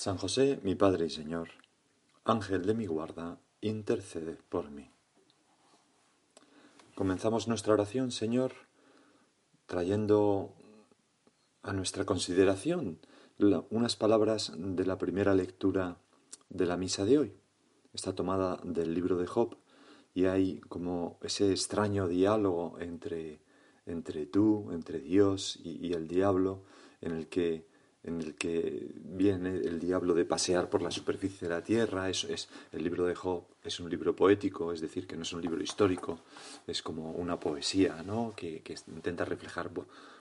San 0.00 0.16
José, 0.16 0.58
mi 0.62 0.74
Padre 0.74 1.04
y 1.04 1.10
Señor, 1.10 1.50
Ángel 2.24 2.64
de 2.64 2.72
mi 2.72 2.86
guarda, 2.86 3.38
intercede 3.60 4.38
por 4.48 4.70
mí. 4.70 4.90
Comenzamos 6.94 7.48
nuestra 7.48 7.74
oración, 7.74 8.10
Señor, 8.10 8.54
trayendo 9.66 10.54
a 11.60 11.74
nuestra 11.74 12.06
consideración 12.06 12.98
unas 13.68 13.96
palabras 13.96 14.54
de 14.56 14.86
la 14.86 14.96
primera 14.96 15.34
lectura 15.34 15.98
de 16.48 16.64
la 16.64 16.78
misa 16.78 17.04
de 17.04 17.18
hoy. 17.18 17.34
Está 17.92 18.14
tomada 18.14 18.58
del 18.64 18.94
libro 18.94 19.18
de 19.18 19.26
Job 19.26 19.58
y 20.14 20.24
hay 20.24 20.60
como 20.70 21.18
ese 21.20 21.50
extraño 21.50 22.08
diálogo 22.08 22.78
entre, 22.80 23.42
entre 23.84 24.24
tú, 24.24 24.70
entre 24.72 24.98
Dios 25.00 25.60
y, 25.62 25.86
y 25.86 25.92
el 25.92 26.08
diablo, 26.08 26.62
en 27.02 27.12
el 27.12 27.28
que 27.28 27.68
en 28.02 28.20
el 28.20 28.34
que 28.34 28.90
viene 28.94 29.56
el 29.56 29.78
diablo 29.78 30.14
de 30.14 30.24
pasear 30.24 30.70
por 30.70 30.80
la 30.80 30.90
superficie 30.90 31.46
de 31.46 31.54
la 31.54 31.62
tierra. 31.62 32.08
Es, 32.08 32.24
es, 32.24 32.48
el 32.72 32.82
libro 32.82 33.04
de 33.06 33.14
Job 33.14 33.44
es 33.62 33.78
un 33.80 33.90
libro 33.90 34.16
poético, 34.16 34.72
es 34.72 34.80
decir, 34.80 35.06
que 35.06 35.16
no 35.16 35.22
es 35.22 35.32
un 35.32 35.42
libro 35.42 35.62
histórico, 35.62 36.20
es 36.66 36.82
como 36.82 37.12
una 37.12 37.38
poesía 37.38 38.02
¿no? 38.02 38.32
que, 38.34 38.62
intenta 38.88 39.24
reflejar 39.24 39.70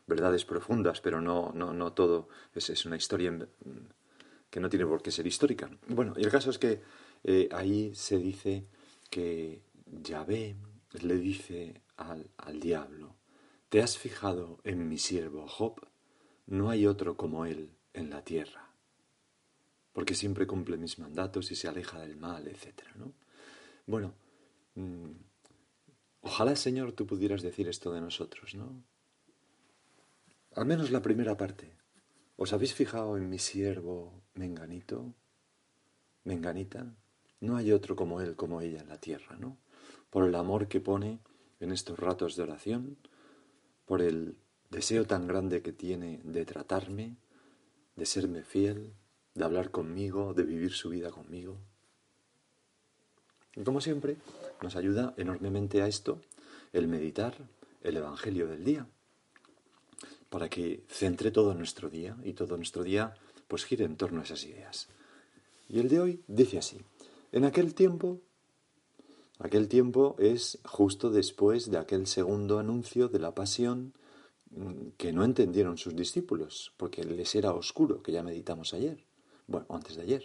verdades 0.08 0.44
profundas, 0.44 1.00
pero 1.00 1.22
no, 1.22 1.52
no, 1.54 1.74
no 1.74 1.94
todo 1.94 2.28
es, 2.54 2.70
es, 2.70 2.86
una 2.86 2.98
historia 2.98 3.48
que 4.50 4.60
no 4.60 4.70
tiene 4.70 4.86
por 4.86 5.02
qué 5.02 5.12
ser 5.12 5.28
histórica. 5.28 5.70
Bueno, 5.88 6.14
y 6.18 6.24
el 6.24 6.32
caso 6.32 6.50
es 6.50 6.58
que 6.58 6.82
eh, 7.24 7.48
ahí 7.52 7.94
se 7.96 8.18
dice 8.18 8.66
que 9.10 9.62
Yahvé 9.86 10.56
le 11.02 11.16
dice 11.16 11.82
al, 11.98 12.30
al 12.38 12.60
diablo, 12.60 13.16
¿te 13.70 13.82
has 13.82 13.98
fijado 13.98 14.60
en 14.64 14.90
mi 14.90 14.98
siervo 14.98 15.48
Job? 15.48 15.89
No 16.50 16.72
hay 16.72 16.88
otro 16.88 17.16
como 17.16 17.46
Él 17.46 17.78
en 17.94 18.10
la 18.10 18.24
tierra, 18.24 18.74
porque 19.94 20.16
siempre 20.16 20.48
cumple 20.48 20.78
mis 20.78 20.98
mandatos 20.98 21.52
y 21.52 21.56
se 21.56 21.68
aleja 21.68 22.00
del 22.00 22.18
mal, 22.18 22.48
etc. 22.48 22.82
¿no? 22.96 23.14
Bueno, 23.86 24.16
mmm, 24.74 25.12
ojalá, 26.22 26.56
Señor, 26.56 26.94
tú 26.94 27.06
pudieras 27.06 27.44
decir 27.44 27.68
esto 27.68 27.92
de 27.92 28.02
nosotros, 28.02 28.56
¿no? 28.56 28.84
Al 30.56 30.66
menos 30.66 30.90
la 30.90 31.04
primera 31.04 31.38
parte. 31.38 31.72
¿Os 32.36 32.52
habéis 32.52 32.74
fijado 32.74 33.16
en 33.16 33.30
mi 33.30 33.38
siervo 33.38 34.24
Menganito? 34.34 35.14
Menganita? 36.24 36.96
No 37.42 37.58
hay 37.58 37.72
otro 37.72 37.96
como 37.96 38.22
él, 38.22 38.36
como 38.36 38.62
ella 38.62 38.82
en 38.82 38.90
la 38.90 39.00
tierra, 39.00 39.38
¿no? 39.38 39.60
Por 40.10 40.28
el 40.28 40.34
amor 40.34 40.68
que 40.68 40.82
pone 40.82 41.20
en 41.60 41.72
estos 41.72 42.00
ratos 42.00 42.36
de 42.36 42.42
oración, 42.42 42.98
por 43.86 44.02
el 44.02 44.40
deseo 44.70 45.06
tan 45.06 45.28
grande 45.28 45.62
que 45.62 45.74
tiene 45.74 46.22
de 46.24 46.46
tratarme, 46.46 47.18
de 47.96 48.06
serme 48.06 48.44
fiel, 48.44 48.94
de 49.36 49.44
hablar 49.44 49.72
conmigo, 49.72 50.34
de 50.34 50.44
vivir 50.44 50.74
su 50.74 50.90
vida 50.90 51.12
conmigo. 51.12 51.58
Y 53.56 53.64
como 53.64 53.82
siempre, 53.82 54.18
nos 54.62 54.76
ayuda 54.76 55.14
enormemente 55.18 55.82
a 55.82 55.88
esto 55.88 56.22
el 56.74 56.88
meditar 56.88 57.36
el 57.82 57.98
Evangelio 57.98 58.48
del 58.48 58.64
día, 58.64 58.88
para 60.30 60.50
que 60.50 60.84
centre 60.90 61.32
todo 61.32 61.54
nuestro 61.54 61.90
día 61.90 62.18
y 62.24 62.34
todo 62.34 62.58
nuestro 62.58 62.84
día 62.84 63.16
pues 63.48 63.66
gire 63.66 63.86
en 63.86 63.98
torno 63.98 64.22
a 64.22 64.24
esas 64.24 64.44
ideas. 64.44 64.88
Y 65.68 65.80
el 65.80 65.90
de 65.90 66.00
hoy 66.00 66.24
dice 66.28 66.60
así, 66.60 66.80
en 67.32 67.46
aquel 67.46 67.74
tiempo, 67.74 68.20
aquel 69.40 69.68
tiempo 69.68 70.16
es 70.20 70.60
justo 70.66 71.10
después 71.10 71.72
de 71.72 71.78
aquel 71.78 72.06
segundo 72.06 72.60
anuncio 72.60 73.08
de 73.08 73.20
la 73.20 73.34
pasión 73.34 73.94
que 74.98 75.14
no 75.14 75.24
entendieron 75.24 75.78
sus 75.78 75.96
discípulos, 75.96 76.74
porque 76.78 77.04
les 77.04 77.36
era 77.36 77.54
oscuro, 77.54 78.02
que 78.02 78.12
ya 78.12 78.24
meditamos 78.24 78.74
ayer, 78.74 79.06
bueno, 79.48 79.68
antes 79.70 79.96
de 79.96 80.04
ayer. 80.04 80.24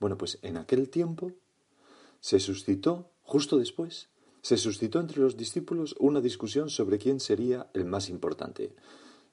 Bueno, 0.00 0.16
pues 0.16 0.38
en 0.42 0.56
aquel 0.56 0.88
tiempo 0.88 1.32
se 2.20 2.40
suscitó, 2.40 3.10
justo 3.22 3.58
después, 3.58 4.08
se 4.42 4.56
suscitó 4.56 5.00
entre 5.00 5.20
los 5.20 5.36
discípulos 5.36 5.94
una 5.98 6.20
discusión 6.20 6.70
sobre 6.70 6.98
quién 6.98 7.20
sería 7.20 7.68
el 7.74 7.84
más 7.84 8.08
importante. 8.08 8.74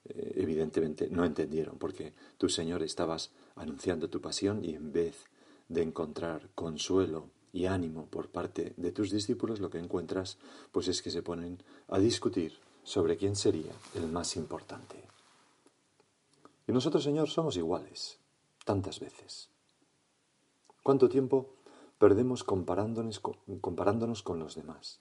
Eh, 0.05 0.33
evidentemente 0.35 1.07
no 1.09 1.23
entendieron, 1.23 1.77
porque 1.77 2.13
tú, 2.37 2.49
Señor, 2.49 2.83
estabas 2.83 3.31
anunciando 3.55 4.09
tu 4.09 4.19
pasión 4.19 4.63
y 4.63 4.75
en 4.75 4.91
vez 4.91 5.15
de 5.69 5.83
encontrar 5.83 6.49
consuelo 6.55 7.29
y 7.53 7.67
ánimo 7.67 8.07
por 8.07 8.29
parte 8.29 8.73
de 8.75 8.91
tus 8.91 9.11
discípulos, 9.11 9.59
lo 9.59 9.69
que 9.69 9.77
encuentras, 9.77 10.37
pues 10.71 10.87
es 10.87 11.01
que 11.01 11.11
se 11.11 11.21
ponen 11.21 11.61
a 11.87 11.99
discutir 11.99 12.53
sobre 12.83 13.17
quién 13.17 13.35
sería 13.35 13.73
el 13.95 14.07
más 14.07 14.35
importante. 14.35 15.03
Y 16.67 16.71
nosotros, 16.71 17.03
Señor, 17.03 17.29
somos 17.29 17.57
iguales, 17.57 18.19
tantas 18.65 18.99
veces. 18.99 19.49
¿Cuánto 20.81 21.09
tiempo 21.09 21.55
perdemos 21.97 22.43
comparándonos 22.43 23.19
con, 23.19 23.35
comparándonos 23.61 24.23
con 24.23 24.39
los 24.39 24.55
demás? 24.55 24.99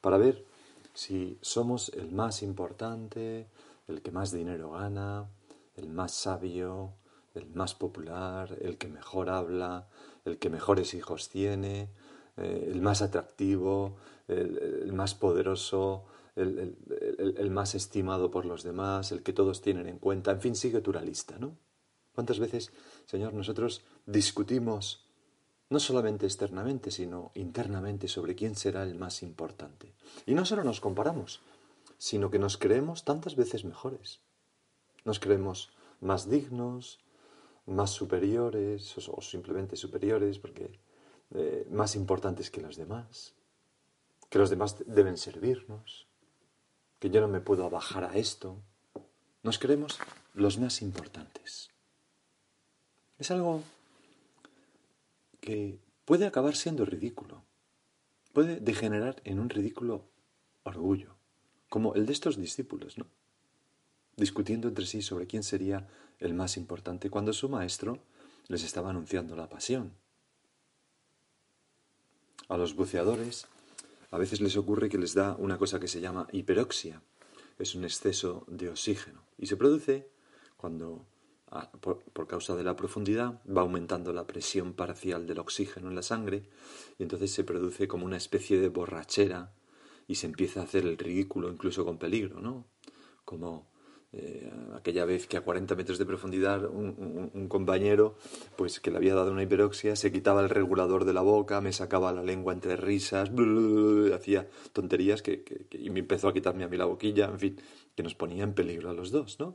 Para 0.00 0.18
ver 0.18 0.46
si 0.94 1.38
somos 1.40 1.90
el 1.90 2.10
más 2.10 2.42
importante, 2.42 3.48
el 3.86 4.02
que 4.02 4.10
más 4.10 4.32
dinero 4.32 4.72
gana, 4.72 5.28
el 5.76 5.88
más 5.88 6.12
sabio, 6.12 6.94
el 7.34 7.46
más 7.50 7.74
popular, 7.74 8.56
el 8.60 8.76
que 8.78 8.88
mejor 8.88 9.30
habla, 9.30 9.88
el 10.24 10.38
que 10.38 10.50
mejores 10.50 10.94
hijos 10.94 11.28
tiene, 11.28 11.90
eh, 12.36 12.68
el 12.70 12.80
más 12.80 13.02
atractivo, 13.02 13.96
el, 14.28 14.58
el 14.84 14.92
más 14.92 15.14
poderoso, 15.14 16.04
el, 16.36 17.50
más 17.50 17.74
estimado 17.74 18.30
por 18.30 18.44
los 18.44 18.62
demás, 18.62 19.12
el 19.12 19.22
que 19.22 19.32
todos 19.32 19.60
tienen 19.60 19.86
en 19.88 19.98
cuenta, 19.98 20.30
en 20.30 20.40
fin, 20.40 20.56
sigue 20.56 20.80
tu 20.80 20.92
la 20.92 21.02
¿no? 21.38 21.56
¿Cuántas 22.14 22.38
veces, 22.38 22.72
Señor, 23.06 23.34
nosotros 23.34 23.82
discutimos 24.06 25.06
no 25.68 25.78
solamente 25.78 26.26
externamente, 26.26 26.90
sino 26.90 27.30
internamente 27.34 28.08
sobre 28.08 28.34
quién 28.34 28.56
será 28.56 28.82
el 28.82 28.96
más 28.96 29.22
importante? 29.22 29.94
Y 30.26 30.34
no 30.34 30.44
solo 30.44 30.64
nos 30.64 30.80
comparamos, 30.80 31.40
sino 31.98 32.30
que 32.30 32.38
nos 32.38 32.56
creemos 32.56 33.04
tantas 33.04 33.36
veces 33.36 33.64
mejores. 33.64 34.20
Nos 35.04 35.20
creemos 35.20 35.70
más 36.00 36.28
dignos, 36.28 37.00
más 37.66 37.90
superiores 37.90 38.96
o, 39.08 39.20
simplemente 39.20 39.76
superiores, 39.76 40.38
porque 40.38 40.80
eh, 41.32 41.66
más 41.70 41.94
importantes 41.94 42.50
que 42.50 42.60
los 42.60 42.76
demás, 42.76 43.34
que 44.28 44.38
los 44.38 44.50
demás 44.50 44.76
deben 44.86 45.16
servirnos 45.16 46.09
que 47.00 47.10
yo 47.10 47.20
no 47.20 47.28
me 47.28 47.40
puedo 47.40 47.68
bajar 47.68 48.04
a 48.04 48.14
esto. 48.16 48.62
Nos 49.42 49.58
creemos 49.58 49.98
los 50.34 50.58
más 50.58 50.82
importantes. 50.82 51.70
Es 53.18 53.30
algo 53.30 53.64
que 55.40 55.78
puede 56.04 56.26
acabar 56.26 56.54
siendo 56.54 56.84
ridículo. 56.84 57.42
Puede 58.32 58.60
degenerar 58.60 59.20
en 59.24 59.40
un 59.40 59.48
ridículo 59.48 60.04
orgullo, 60.62 61.16
como 61.68 61.94
el 61.94 62.06
de 62.06 62.12
estos 62.12 62.36
discípulos, 62.36 62.98
¿no? 62.98 63.06
Discutiendo 64.16 64.68
entre 64.68 64.86
sí 64.86 65.02
sobre 65.02 65.26
quién 65.26 65.42
sería 65.42 65.88
el 66.18 66.34
más 66.34 66.56
importante 66.56 67.10
cuando 67.10 67.32
su 67.32 67.48
maestro 67.48 67.98
les 68.48 68.62
estaba 68.62 68.90
anunciando 68.90 69.34
la 69.36 69.48
pasión. 69.48 69.92
A 72.48 72.56
los 72.56 72.74
buceadores 72.74 73.46
a 74.10 74.18
veces 74.18 74.40
les 74.40 74.56
ocurre 74.56 74.88
que 74.88 74.98
les 74.98 75.14
da 75.14 75.36
una 75.38 75.58
cosa 75.58 75.78
que 75.78 75.88
se 75.88 76.00
llama 76.00 76.26
hiperoxia. 76.32 77.02
Es 77.58 77.74
un 77.74 77.84
exceso 77.84 78.44
de 78.48 78.68
oxígeno. 78.68 79.22
Y 79.38 79.46
se 79.46 79.56
produce 79.56 80.08
cuando, 80.56 81.06
por, 81.80 82.02
por, 82.12 82.26
causa 82.26 82.56
de 82.56 82.64
la 82.64 82.76
profundidad, 82.76 83.40
va 83.46 83.62
aumentando 83.62 84.12
la 84.12 84.26
presión 84.26 84.72
parcial 84.74 85.26
del 85.26 85.38
oxígeno 85.38 85.88
en 85.88 85.94
la 85.94 86.02
sangre 86.02 86.48
y 86.98 87.02
entonces 87.02 87.32
se 87.32 87.44
produce 87.44 87.86
como 87.86 88.04
una 88.04 88.16
especie 88.16 88.58
de 88.60 88.68
borrachera 88.68 89.52
y 90.06 90.16
se 90.16 90.26
empieza 90.26 90.60
a 90.60 90.64
hacer 90.64 90.86
el 90.86 90.98
ridículo 90.98 91.48
incluso 91.48 91.84
con 91.84 91.98
peligro, 91.98 92.40
¿no? 92.40 92.66
Como 93.24 93.69
eh, 94.12 94.50
aquella 94.74 95.04
vez 95.04 95.28
que 95.28 95.36
a 95.36 95.42
40 95.42 95.76
metros 95.76 95.98
de 95.98 96.04
profundidad 96.04 96.64
un, 96.64 97.46
compañero, 97.48 98.16
pues 98.56 98.80
que 98.80 98.90
le 98.90 98.96
había 98.96 99.14
dado 99.14 99.30
una 99.30 99.42
hiperoxia, 99.44 99.94
se 99.94 100.10
quitaba 100.10 100.42
el 100.42 100.48
regulador 100.48 101.04
de 101.04 101.12
la 101.12 101.20
boca, 101.20 101.60
me 101.60 101.72
sacaba 101.72 102.12
la 102.12 102.24
lengua 102.24 102.52
entre 102.52 102.76
risas, 102.76 103.30
hacía 104.14 104.48
tonterías 104.72 105.22
que, 105.22 105.44
y 105.72 105.90
me 105.90 106.00
empezó 106.00 106.28
a 106.28 106.34
quitarme 106.34 106.64
a 106.64 106.68
mí 106.68 106.76
la 106.76 106.86
boquilla, 106.86 107.26
en 107.26 107.38
fin, 107.38 107.60
que 107.94 108.02
nos 108.02 108.14
ponía 108.16 108.42
en 108.42 108.54
peligro 108.54 108.90
a 108.90 108.94
los 108.94 109.12
dos, 109.12 109.38
¿no? 109.38 109.54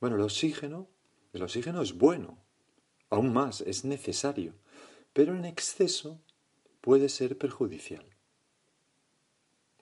Bueno, 0.00 0.16
el 0.16 0.22
oxígeno, 0.22 0.88
el 1.34 1.42
oxígeno 1.42 1.82
es 1.82 1.92
bueno, 1.92 2.38
aún 3.10 3.32
más, 3.32 3.60
es 3.60 3.84
necesario, 3.84 4.54
pero 5.12 5.36
en 5.36 5.44
exceso 5.44 6.22
puede 6.80 7.10
ser 7.10 7.36
perjudicial. 7.36 8.06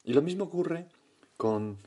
Y 0.03 0.15
lo 0.15 0.23
mismo 0.23 0.45
ocurre 0.45 0.89
con 1.37 1.79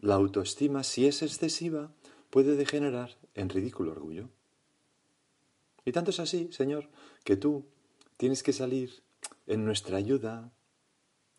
la 0.00 0.14
autoestima, 0.14 0.84
si 0.84 1.06
es 1.06 1.22
excesiva, 1.22 1.92
puede 2.30 2.56
degenerar 2.56 3.16
en 3.34 3.48
ridículo 3.48 3.92
orgullo. 3.92 4.30
Y 5.84 5.92
tanto 5.92 6.10
es 6.10 6.20
así, 6.20 6.50
Señor, 6.52 6.88
que 7.24 7.36
tú 7.36 7.66
tienes 8.16 8.42
que 8.42 8.52
salir 8.52 9.02
en 9.46 9.64
nuestra 9.64 9.96
ayuda 9.96 10.52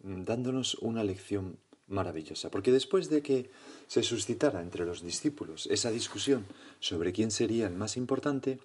mm, 0.01 0.23
dándonos 0.23 0.75
una 0.75 1.03
lección 1.03 1.59
maravillosa. 1.87 2.49
Porque 2.51 2.71
después 2.71 3.09
de 3.09 3.21
que 3.21 3.51
se 3.87 4.03
suscitara 4.03 4.61
entre 4.61 4.85
los 4.85 5.01
discípulos 5.01 5.67
esa 5.67 5.91
discusión 5.91 6.45
sobre 6.79 7.11
quién 7.11 7.31
sería 7.31 7.67
el 7.67 7.75
más 7.75 7.97
importante, 7.97 8.59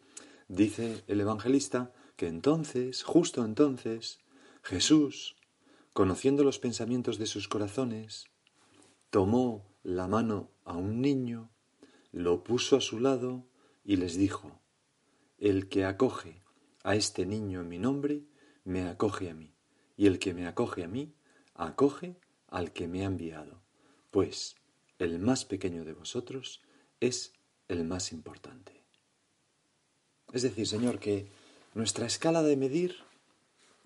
dice 0.49 1.03
el 1.07 1.21
evangelista 1.21 1.93
que 2.17 2.29
entonces, 2.29 3.03
justo 3.03 3.45
entonces, 3.45 4.21
Jesús, 4.63 5.37
conociendo 5.93 6.45
los 6.45 6.59
pensamientos 6.59 7.19
de 7.19 7.27
sus 7.27 7.49
corazones, 7.49 8.27
tomó 9.11 9.74
la 9.85 10.09
mano 10.09 10.51
a 10.65 10.77
un 10.77 11.01
niño, 11.01 11.51
lo 12.11 12.43
puso 12.43 12.77
a 12.77 12.81
su 12.81 12.99
lado 12.99 13.47
y 13.85 13.97
les 13.97 14.17
dijo, 14.17 14.61
El 15.39 15.69
que 15.69 15.85
acoge 15.85 16.43
a 16.83 16.97
este 16.97 17.27
niño 17.27 17.61
en 17.61 17.69
mi 17.69 17.79
nombre, 17.79 18.25
me 18.65 18.89
acoge 18.89 19.31
a 19.31 19.35
mí, 19.35 19.55
y 19.97 20.07
el 20.07 20.19
que 20.19 20.35
me 20.35 20.47
acoge 20.47 20.83
a 20.85 20.89
mí, 20.89 21.15
acoge 21.55 22.17
al 22.49 22.73
que 22.73 22.89
me 22.89 23.03
ha 23.03 23.07
enviado, 23.07 23.63
pues 24.11 24.57
el 24.99 25.19
más 25.19 25.45
pequeño 25.45 25.85
de 25.85 25.93
vosotros 25.93 26.63
es 27.01 27.35
el 27.69 27.85
más 27.85 28.13
importante. 28.13 28.83
Es 30.33 30.43
decir, 30.43 30.67
Señor, 30.67 30.99
que 30.99 31.29
nuestra 31.75 32.07
escala 32.07 32.43
de 32.43 32.57
medir 32.57 32.97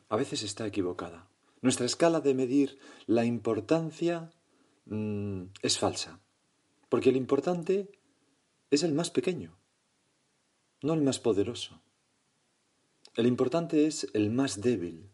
a 0.08 0.16
veces 0.16 0.42
está 0.42 0.66
equivocada. 0.66 1.28
Nuestra 1.60 1.86
escala 1.86 2.20
de 2.20 2.34
medir 2.34 2.78
la 3.06 3.24
importancia 3.24 4.30
mm, 4.88 5.44
es 5.62 5.78
falsa, 5.78 6.20
porque 6.88 7.10
el 7.10 7.16
importante 7.16 7.90
es 8.70 8.82
el 8.82 8.92
más 8.92 9.10
pequeño, 9.10 9.56
no 10.82 10.94
el 10.94 11.02
más 11.02 11.18
poderoso. 11.18 11.80
El 13.14 13.26
importante 13.26 13.86
es 13.86 14.06
el 14.12 14.30
más 14.30 14.60
débil. 14.60 15.10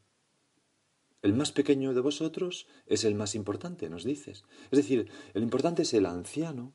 El 1.23 1.33
más 1.33 1.53
pequeño 1.53 1.95
de 1.95 2.03
vosotros 2.03 2.67
es 2.87 3.05
el 3.05 3.15
más 3.15 3.35
importante, 3.35 3.89
nos 3.89 4.05
dices. 4.05 4.45
Es 4.71 4.77
decir, 4.77 5.11
el 5.33 5.43
importante 5.43 5.83
es 5.83 5.95
el 5.95 6.05
anciano, 6.05 6.75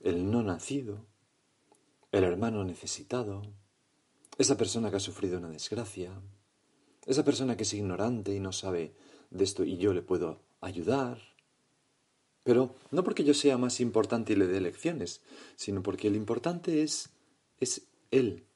el 0.00 0.30
no 0.30 0.42
nacido, 0.42 1.06
el 2.12 2.24
hermano 2.24 2.64
necesitado, 2.64 3.42
esa 4.36 4.56
persona 4.56 4.90
que 4.90 4.96
ha 4.96 5.00
sufrido 5.00 5.38
una 5.38 5.48
desgracia, 5.48 6.20
esa 7.06 7.24
persona 7.24 7.56
que 7.56 7.62
es 7.62 7.72
ignorante 7.72 8.34
y 8.34 8.40
no 8.40 8.52
sabe 8.52 8.94
de 9.30 9.44
esto 9.44 9.64
y 9.64 9.78
yo 9.78 9.94
le 9.94 10.02
puedo 10.02 10.42
ayudar. 10.60 11.27
Pero 12.48 12.74
no 12.92 13.04
porque 13.04 13.24
yo 13.24 13.34
sea 13.34 13.58
más 13.58 13.78
importante 13.78 14.32
y 14.32 14.36
le 14.36 14.46
dé 14.46 14.58
lecciones, 14.58 15.20
sino 15.54 15.82
porque 15.82 16.08
el 16.08 16.16
importante 16.16 16.82
es, 16.82 17.10
es 17.60 17.82
él, 18.10 18.46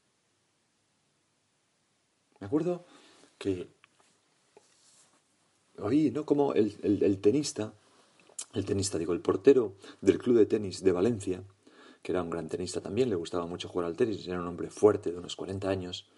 me 2.41 2.47
acuerdo 2.47 2.87
que 3.37 3.69
oí, 5.77 6.11
¿no? 6.11 6.25
Como 6.25 6.55
el, 6.55 6.75
el, 6.83 7.21
tenista, 7.21 7.75
el 8.55 8.65
tenista, 8.65 8.97
digo, 8.97 9.13
el 9.13 9.21
portero 9.21 9.75
del 10.01 10.17
club 10.17 10.39
de 10.39 10.47
tenis 10.47 10.83
de 10.83 10.93
Valencia, 10.93 11.45
que 12.03 12.13
era 12.13 12.23
un 12.23 12.31
gran 12.31 12.49
tenista 12.49 12.81
también, 12.81 13.11
le 13.11 13.17
gustaba 13.17 13.45
mucho 13.45 13.69
jugar 13.69 13.89
al 13.89 13.97
tenis, 13.99 14.27
era 14.27 14.41
un 14.41 14.49
hombre 14.49 14.71
fuerte 14.71 15.13
de 15.13 15.19
unos 15.19 15.37
40 15.37 15.69
años, 15.69 16.09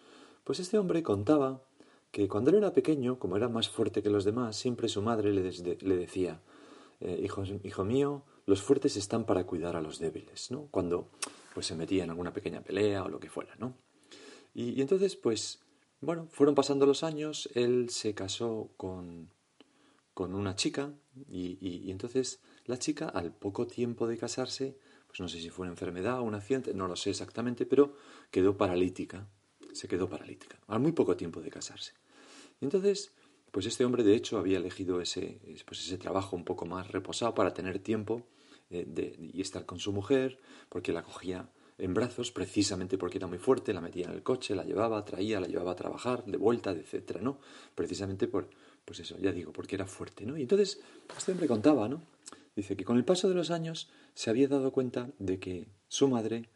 pues 0.45 0.61
este 0.61 0.79
hombre 0.79 1.03
contaba 1.03 1.61
que 2.13 2.29
cuando 2.29 2.51
él 2.51 2.59
era 2.59 2.73
pequeño, 2.73 3.19
como 3.19 3.37
era 3.37 3.49
más 3.49 3.69
fuerte 3.69 4.01
que 4.01 4.11
los 4.11 4.25
demás, 4.25 4.55
siempre 4.55 4.89
su 4.89 5.03
madre 5.03 5.33
le, 5.33 5.43
le 5.43 5.97
decía, 5.97 6.41
eh, 7.05 7.29
hijo, 7.63 7.85
mío, 7.85 8.25
los 8.47 8.63
fuertes 8.63 8.97
están 8.97 9.27
para 9.27 9.45
cuidar 9.45 9.77
a 9.77 9.83
los 9.83 9.99
débiles, 9.99 10.51
¿no? 10.51 10.69
Cuando 10.71 11.11
pues 11.53 11.67
se 11.67 11.77
metía 11.77 12.03
en 12.05 12.11
alguna 12.11 12.33
pequeña 12.33 12.63
pelea 12.63 13.05
o 13.05 13.09
lo 13.09 13.21
que 13.21 13.29
fuera, 13.29 13.55
¿no? 13.57 13.77
Y, 14.55 14.81
entonces, 14.81 15.15
pues, 15.15 15.61
bueno, 16.01 16.29
fueron 16.31 16.55
pasando 16.55 16.87
los 16.87 17.03
años, 17.03 17.51
él 17.55 17.91
se 17.91 18.15
casó 18.15 18.71
con, 18.77 19.31
con 20.15 20.35
una 20.35 20.55
chica 20.55 20.95
y, 21.29 21.59
y, 21.61 21.91
entonces 21.91 22.41
la 22.65 22.79
chica 22.79 23.09
al 23.09 23.33
poco 23.33 23.67
tiempo 23.67 24.07
de 24.07 24.17
casarse, 24.17 24.79
pues 25.07 25.21
no 25.21 25.29
sé 25.29 25.41
si 25.41 25.51
fue 25.51 25.65
una 25.65 25.73
enfermedad 25.73 26.21
o 26.21 26.23
un 26.23 26.35
accidente, 26.35 26.73
no 26.73 26.89
lo 26.89 26.97
sé 26.97 27.11
exactamente, 27.11 27.67
pero 27.67 27.95
quedó 28.31 28.57
paralítica, 28.57 29.29
se 29.73 29.89
quedó 29.89 30.09
paralítica, 30.09 30.59
al 30.69 30.81
muy 30.81 30.93
poco 30.93 31.17
tiempo 31.17 31.43
de 31.43 31.51
casarse. 31.51 31.93
Y 32.61 32.65
entonces, 32.65 33.13
pues 33.55 33.67
este 33.67 33.85
hombre 33.85 34.03
de 34.03 34.17
hecho 34.17 34.37
había 34.37 34.59
elegido 34.59 35.01
ese, 35.01 35.39
pues 35.65 35.79
ese 35.79 35.97
trabajo 35.97 36.35
un 36.35 36.45
poco 36.45 36.67
más 36.67 36.91
reposado 36.91 37.37
para 37.37 37.55
tener 37.55 37.79
tiempo 37.79 38.27
eh, 38.69 39.17
y 39.33 39.41
estar 39.41 39.65
con 39.65 39.79
su 39.79 39.93
mujer, 39.93 40.41
porque 40.69 40.93
la 40.93 41.05
cogía 41.05 41.49
en 41.79 41.95
brazos 41.95 42.33
precisamente 42.33 42.99
porque 42.99 43.19
era 43.19 43.29
muy 43.29 43.39
fuerte, 43.39 43.73
la 43.73 43.81
metía 43.81 44.07
en 44.07 44.11
el 44.11 44.25
coche, 44.25 44.57
la 44.57 44.65
llevaba, 44.65 45.05
traía, 45.05 45.39
la 45.39 45.47
llevaba 45.47 45.71
a 45.71 45.77
trabajar, 45.77 46.25
de 46.25 46.37
vuelta, 46.37 46.73
etcétera, 46.73 47.21
¿no? 47.21 47.39
Precisamente 47.77 48.27
por, 48.27 48.51
pues 48.85 48.99
eso, 48.99 49.17
ya 49.19 49.31
digo, 49.31 49.53
porque 49.53 49.77
era 49.77 49.87
fuerte, 49.87 50.27
¿no? 50.27 50.37
Y 50.37 50.43
entonces, 50.43 50.81
este 51.17 51.31
hombre 51.31 51.47
contaba, 51.47 51.89
¿no? 51.89 52.03
Dice 52.57 52.77
que 52.77 52.85
con 52.85 52.97
el 52.97 53.05
paso 53.05 53.29
de 53.29 53.37
los 53.37 53.53
años 53.53 53.89
se 54.15 54.31
había 54.31 54.49
dado 54.49 54.73
cuenta 54.73 55.11
de 55.21 55.39
que 55.39 55.69
su 55.87 56.09
madre 56.09 56.49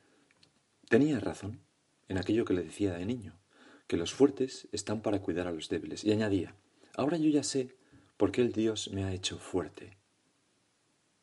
tenía 0.88 1.20
razón 1.20 1.60
en 2.08 2.18
aquello 2.18 2.44
que 2.44 2.54
le 2.54 2.64
decía 2.64 2.94
de 2.94 3.06
niño, 3.06 3.38
que 3.86 3.96
los 3.96 4.12
fuertes 4.12 4.66
están 4.72 5.00
para 5.00 5.22
cuidar 5.22 5.46
a 5.46 5.52
los 5.52 5.68
débiles. 5.68 6.02
Y 6.02 6.10
añadía, 6.10 6.56
ahora 6.98 7.16
yo 7.16 7.30
ya 7.30 7.44
sé 7.44 7.74
por 8.16 8.32
qué 8.32 8.42
el 8.42 8.52
Dios 8.52 8.90
me 8.90 9.04
ha 9.04 9.12
hecho 9.14 9.38
fuerte. 9.38 9.96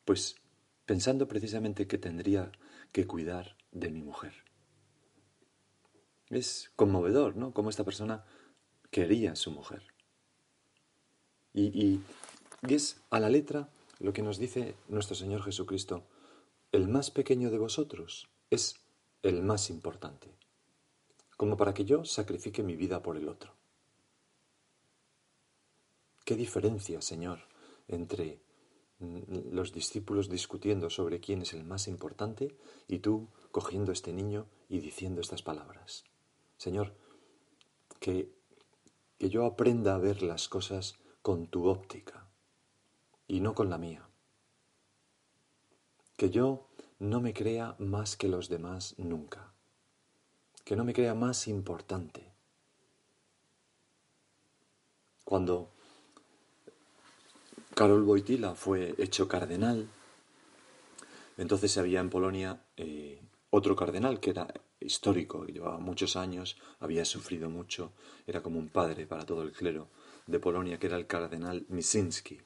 Pues 0.04 0.36
pensando 0.86 1.28
precisamente 1.28 1.86
que 1.86 1.98
tendría 1.98 2.50
que 2.92 3.06
cuidar 3.06 3.56
de 3.72 3.90
mi 3.90 4.02
mujer. 4.02 4.32
Es 6.30 6.72
conmovedor, 6.76 7.36
¿no? 7.36 7.52
Cómo 7.52 7.68
esta 7.68 7.84
persona 7.84 8.24
quería 8.90 9.32
a 9.32 9.36
su 9.36 9.50
mujer. 9.50 9.82
Y, 11.52 12.00
es 12.62 13.00
a 13.10 13.20
la 13.20 13.28
letra 13.28 13.68
lo 14.00 14.12
que 14.12 14.22
nos 14.22 14.38
dice 14.38 14.74
nuestro 14.88 15.14
Señor 15.14 15.42
Jesucristo. 15.42 16.04
El 16.72 16.88
más 16.88 17.10
pequeño 17.10 17.50
de 17.50 17.58
vosotros 17.58 18.28
es 18.50 18.76
el 19.22 19.42
más 19.42 19.70
importante, 19.70 20.34
como 21.36 21.56
para 21.56 21.74
que 21.74 21.84
yo 21.84 22.04
sacrifique 22.04 22.62
mi 22.62 22.76
vida 22.76 23.02
por 23.02 23.16
el 23.16 23.28
otro. 23.28 23.52
¿Qué 26.26 26.34
diferencia, 26.34 27.00
Señor, 27.02 27.38
entre 27.86 28.40
los 28.98 29.72
discípulos 29.72 30.28
discutiendo 30.28 30.90
sobre 30.90 31.20
quién 31.20 31.42
es 31.42 31.54
el 31.54 31.62
más 31.62 31.86
importante 31.86 32.56
y 32.88 32.98
tú 32.98 33.28
cogiendo 33.52 33.92
este 33.92 34.12
niño 34.12 34.48
y 34.68 34.80
diciendo 34.80 35.20
estas 35.20 35.44
palabras. 35.44 36.02
Señor, 36.56 36.94
que, 38.00 38.28
que 39.18 39.28
yo 39.28 39.46
aprenda 39.46 39.94
a 39.94 39.98
ver 39.98 40.24
las 40.24 40.48
cosas 40.48 40.96
con 41.22 41.46
tu 41.46 41.68
óptica 41.68 42.26
y 43.28 43.38
no 43.38 43.54
con 43.54 43.70
la 43.70 43.78
mía. 43.78 44.08
Que 46.16 46.30
yo 46.30 46.66
no 46.98 47.20
me 47.20 47.34
crea 47.34 47.76
más 47.78 48.16
que 48.16 48.26
los 48.26 48.48
demás 48.48 48.96
nunca. 48.98 49.52
Que 50.64 50.74
no 50.74 50.82
me 50.84 50.92
crea 50.92 51.14
más 51.14 51.46
importante. 51.46 52.32
Cuando 55.24 55.75
Karol 57.76 58.04
Wojtyla 58.04 58.54
fue 58.54 58.94
hecho 58.96 59.28
cardenal. 59.28 59.86
Entonces 61.36 61.76
había 61.76 62.00
en 62.00 62.08
Polonia 62.08 62.58
eh, 62.78 63.20
otro 63.50 63.76
cardenal 63.76 64.18
que 64.18 64.30
era 64.30 64.48
histórico, 64.80 65.44
llevaba 65.44 65.76
muchos 65.78 66.16
años, 66.16 66.56
había 66.80 67.04
sufrido 67.04 67.50
mucho, 67.50 67.92
era 68.26 68.42
como 68.42 68.58
un 68.58 68.70
padre 68.70 69.06
para 69.06 69.26
todo 69.26 69.42
el 69.42 69.52
clero 69.52 69.88
de 70.26 70.40
Polonia, 70.40 70.78
que 70.78 70.86
era 70.86 70.96
el 70.96 71.06
cardenal 71.06 71.66
Misinski. 71.68 72.40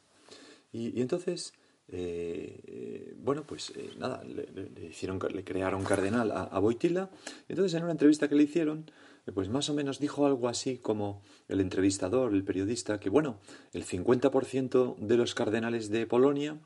Y, 0.72 1.00
entonces, 1.00 1.54
eh, 1.86 3.14
bueno, 3.18 3.44
pues 3.44 3.72
eh, 3.76 3.92
nada, 3.98 4.24
le, 4.24 4.88
hicieron, 4.88 5.20
le 5.32 5.44
crearon 5.44 5.84
cardenal 5.84 6.32
a, 6.32 6.42
a 6.42 6.58
Wojtyla. 6.58 7.08
Entonces, 7.48 7.74
en 7.74 7.84
una 7.84 7.92
entrevista 7.92 8.28
que 8.28 8.34
le 8.34 8.42
hicieron, 8.42 8.90
pues 9.34 9.48
más 9.48 9.68
o 9.68 9.74
menos 9.74 9.98
dijo 9.98 10.26
algo 10.26 10.48
así 10.48 10.78
como 10.78 11.22
el 11.48 11.60
entrevistador, 11.60 12.32
el 12.32 12.44
periodista, 12.44 12.98
que 12.98 13.10
bueno, 13.10 13.38
el 13.72 13.84
50% 13.84 14.96
de 14.96 15.16
los 15.16 15.34
cardenales 15.34 15.90
de 15.90 16.06
Polonia 16.06 16.58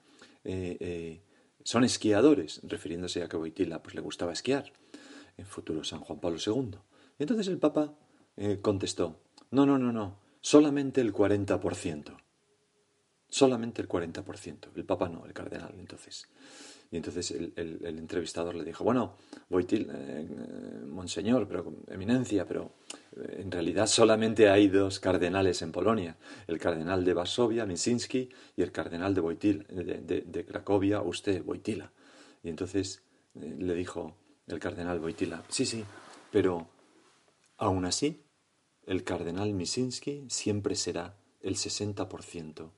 eh, 0.45 0.77
eh, 0.81 1.23
son 1.63 1.85
esquiadores, 1.85 2.61
refiriéndose 2.65 3.23
a 3.23 3.29
que 3.29 3.37
Wojtyla 3.37 3.83
pues, 3.83 3.95
le 3.95 4.01
gustaba 4.01 4.33
esquiar, 4.33 4.73
en 5.37 5.47
futuro 5.47 5.85
San 5.85 6.01
Juan 6.01 6.21
Pablo 6.21 6.39
II. 6.45 6.79
entonces 7.19 7.49
el 7.49 7.59
Papa 7.59 7.95
eh, 8.37 8.61
contestó, 8.63 9.21
no, 9.51 9.67
no, 9.67 9.79
no, 9.79 9.93
no, 9.93 10.19
solamente 10.41 11.01
el 11.01 11.13
40%. 11.13 12.17
Solamente 13.29 13.83
el 13.83 13.89
40%. 13.89 14.69
El 14.77 14.85
Papa 14.85 15.09
no, 15.09 15.27
el 15.27 15.33
cardenal, 15.33 15.75
entonces. 15.77 16.29
Y 16.91 16.97
entonces 16.97 17.31
el, 17.31 17.81
entrevistador 17.85 18.55
le 18.55 18.65
dijo, 18.65 18.85
bueno, 18.85 19.17
Boitil, 19.49 19.91
eh, 19.93 20.29
monseñor, 20.87 21.49
pero 21.49 21.73
eminencia, 21.89 22.47
pero 22.47 22.73
realidad 23.55 23.87
solamente 23.87 24.49
hay 24.51 24.69
dos 24.69 24.99
cardenales 24.99 25.63
en 25.63 25.71
Polonia, 25.71 26.17
el 26.49 26.59
cardenal 26.59 27.05
de 27.05 27.15
Varsovia, 27.15 27.65
Misinski, 27.67 28.29
y 28.57 28.63
el 28.63 28.73
cardenal 28.73 29.15
de, 29.15 30.25
de, 30.27 30.45
Cracovia, 30.45 31.01
usted, 31.03 31.43
Wojtyla. 31.45 31.93
Y 32.43 32.49
entonces 32.49 33.03
eh, 33.41 33.55
le 33.59 33.75
dijo 33.75 34.17
el 34.49 34.59
cardenal 34.59 35.01
Wojtyla, 35.01 35.45
sí, 35.49 35.65
sí, 35.65 35.85
pero 36.33 36.69
aún 37.59 37.85
así, 37.85 38.25
el 38.87 39.05
cardenal 39.05 39.55
Misinski 39.55 40.27
siempre 40.29 40.75
será 40.75 41.17
el 41.41 41.55
60% 41.55 42.71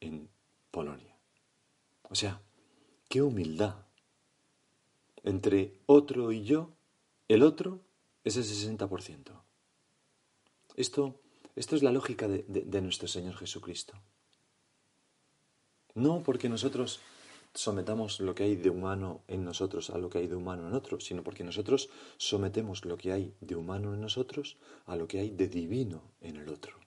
en 0.00 0.28
Polonia. 0.70 1.14
O 2.10 2.14
sea, 2.14 2.40
qué 3.08 3.22
humildad. 3.22 3.76
Entre 5.24 5.74
otro 5.86 6.32
y 6.32 6.44
yo, 6.44 6.70
el 7.28 7.42
otro 7.42 7.80
es 8.24 8.36
el 8.36 8.44
60%. 8.44 9.42
Esto, 10.76 11.20
esto 11.56 11.76
es 11.76 11.82
la 11.82 11.92
lógica 11.92 12.28
de, 12.28 12.44
de 12.46 12.80
nuestro 12.80 13.08
Señor 13.08 13.36
Jesucristo. 13.36 13.94
No 15.94 16.22
porque 16.22 16.48
nosotros 16.48 17.00
sometamos 17.54 18.20
lo 18.20 18.34
que 18.34 18.44
hay 18.44 18.56
de 18.56 18.70
humano 18.70 19.22
en 19.26 19.44
nosotros 19.44 19.90
a 19.90 19.98
lo 19.98 20.10
que 20.10 20.18
hay 20.18 20.28
de 20.28 20.36
humano 20.36 20.68
en 20.68 20.74
otro, 20.74 21.00
sino 21.00 21.24
porque 21.24 21.44
nosotros 21.44 21.90
sometemos 22.16 22.84
lo 22.84 22.96
que 22.96 23.12
hay 23.12 23.34
de 23.40 23.56
humano 23.56 23.94
en 23.94 24.00
nosotros 24.00 24.58
a 24.86 24.96
lo 24.96 25.08
que 25.08 25.18
hay 25.18 25.30
de 25.30 25.48
divino 25.48 26.02
en 26.20 26.36
el 26.36 26.48
otro. 26.48 26.78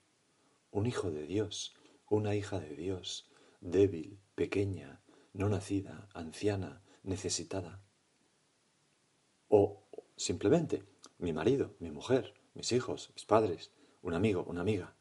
Un 0.71 0.85
hijo 0.85 1.11
de 1.11 1.25
Dios, 1.25 1.73
una 2.07 2.35
hija 2.35 2.59
de 2.59 2.75
Dios, 2.75 3.29
débil, 3.59 4.17
pequeña, 4.35 5.01
no 5.33 5.49
nacida, 5.49 6.09
anciana, 6.13 6.81
necesitada. 7.03 7.81
O 9.47 9.83
simplemente 10.15 10.83
mi 11.17 11.33
marido, 11.33 11.75
mi 11.79 11.91
mujer, 11.91 12.33
mis 12.53 12.71
hijos, 12.71 13.11
mis 13.13 13.25
padres, 13.25 13.71
un 14.01 14.13
amigo, 14.13 14.43
una 14.43 14.61
amiga. 14.61 14.95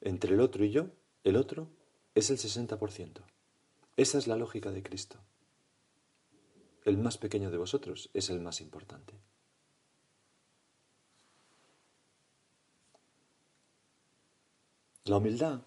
Entre 0.00 0.34
el 0.34 0.40
otro 0.40 0.64
y 0.64 0.70
yo, 0.70 0.90
el 1.24 1.36
otro 1.36 1.70
es 2.14 2.30
el 2.30 2.38
60%. 2.38 3.22
Esa 3.96 4.18
es 4.18 4.26
la 4.26 4.36
lógica 4.36 4.70
de 4.70 4.82
Cristo. 4.82 5.18
El 6.84 6.98
más 6.98 7.18
pequeño 7.18 7.50
de 7.50 7.58
vosotros 7.58 8.10
es 8.12 8.30
el 8.30 8.40
más 8.40 8.60
importante. 8.60 9.14
La 15.04 15.16
humildad 15.16 15.62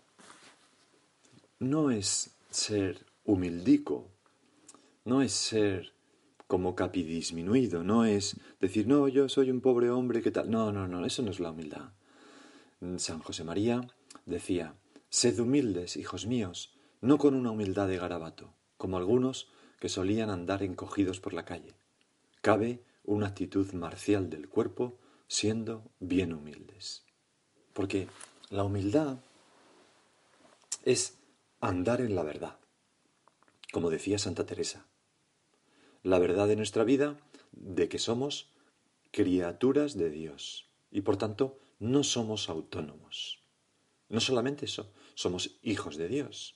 no 1.59 1.91
es 1.91 2.34
ser 2.55 3.05
humildico, 3.23 4.11
no 5.03 5.21
es 5.21 5.33
ser 5.33 5.93
como 6.47 6.75
capidisminuido, 6.75 7.83
no 7.83 8.05
es 8.05 8.39
decir, 8.59 8.87
no, 8.87 9.07
yo 9.07 9.29
soy 9.29 9.51
un 9.51 9.61
pobre 9.61 9.89
hombre, 9.89 10.21
¿qué 10.21 10.31
tal? 10.31 10.49
No, 10.49 10.71
no, 10.71 10.87
no, 10.87 11.05
eso 11.05 11.21
no 11.21 11.31
es 11.31 11.39
la 11.39 11.51
humildad. 11.51 11.91
San 12.97 13.19
José 13.19 13.43
María 13.43 13.81
decía, 14.25 14.75
sed 15.09 15.39
humildes, 15.39 15.97
hijos 15.97 16.27
míos, 16.27 16.75
no 17.01 17.17
con 17.17 17.35
una 17.35 17.51
humildad 17.51 17.87
de 17.87 17.97
garabato, 17.97 18.53
como 18.77 18.97
algunos 18.97 19.49
que 19.79 19.89
solían 19.89 20.29
andar 20.29 20.63
encogidos 20.63 21.19
por 21.19 21.33
la 21.33 21.45
calle. 21.45 21.75
Cabe 22.41 22.83
una 23.03 23.27
actitud 23.27 23.71
marcial 23.73 24.29
del 24.29 24.47
cuerpo 24.47 24.97
siendo 25.27 25.91
bien 25.99 26.33
humildes. 26.33 27.03
Porque 27.73 28.07
la 28.49 28.63
humildad 28.63 29.17
es 30.83 31.17
andar 31.67 31.99
en 31.99 32.13
la 32.13 32.21
verdad, 32.21 32.59
como 33.71 33.89
decía 33.89 34.19
Santa 34.19 34.45
Teresa. 34.45 34.85
La 36.03 36.19
verdad 36.19 36.47
de 36.47 36.55
nuestra 36.55 36.83
vida 36.83 37.17
de 37.53 37.89
que 37.89 37.97
somos 37.97 38.51
criaturas 39.09 39.97
de 39.97 40.11
Dios 40.11 40.69
y 40.91 41.01
por 41.01 41.17
tanto 41.17 41.57
no 41.79 42.03
somos 42.03 42.49
autónomos. 42.49 43.41
No 44.09 44.19
solamente 44.19 44.65
eso, 44.65 44.93
somos 45.15 45.57
hijos 45.63 45.97
de 45.97 46.07
Dios. 46.07 46.55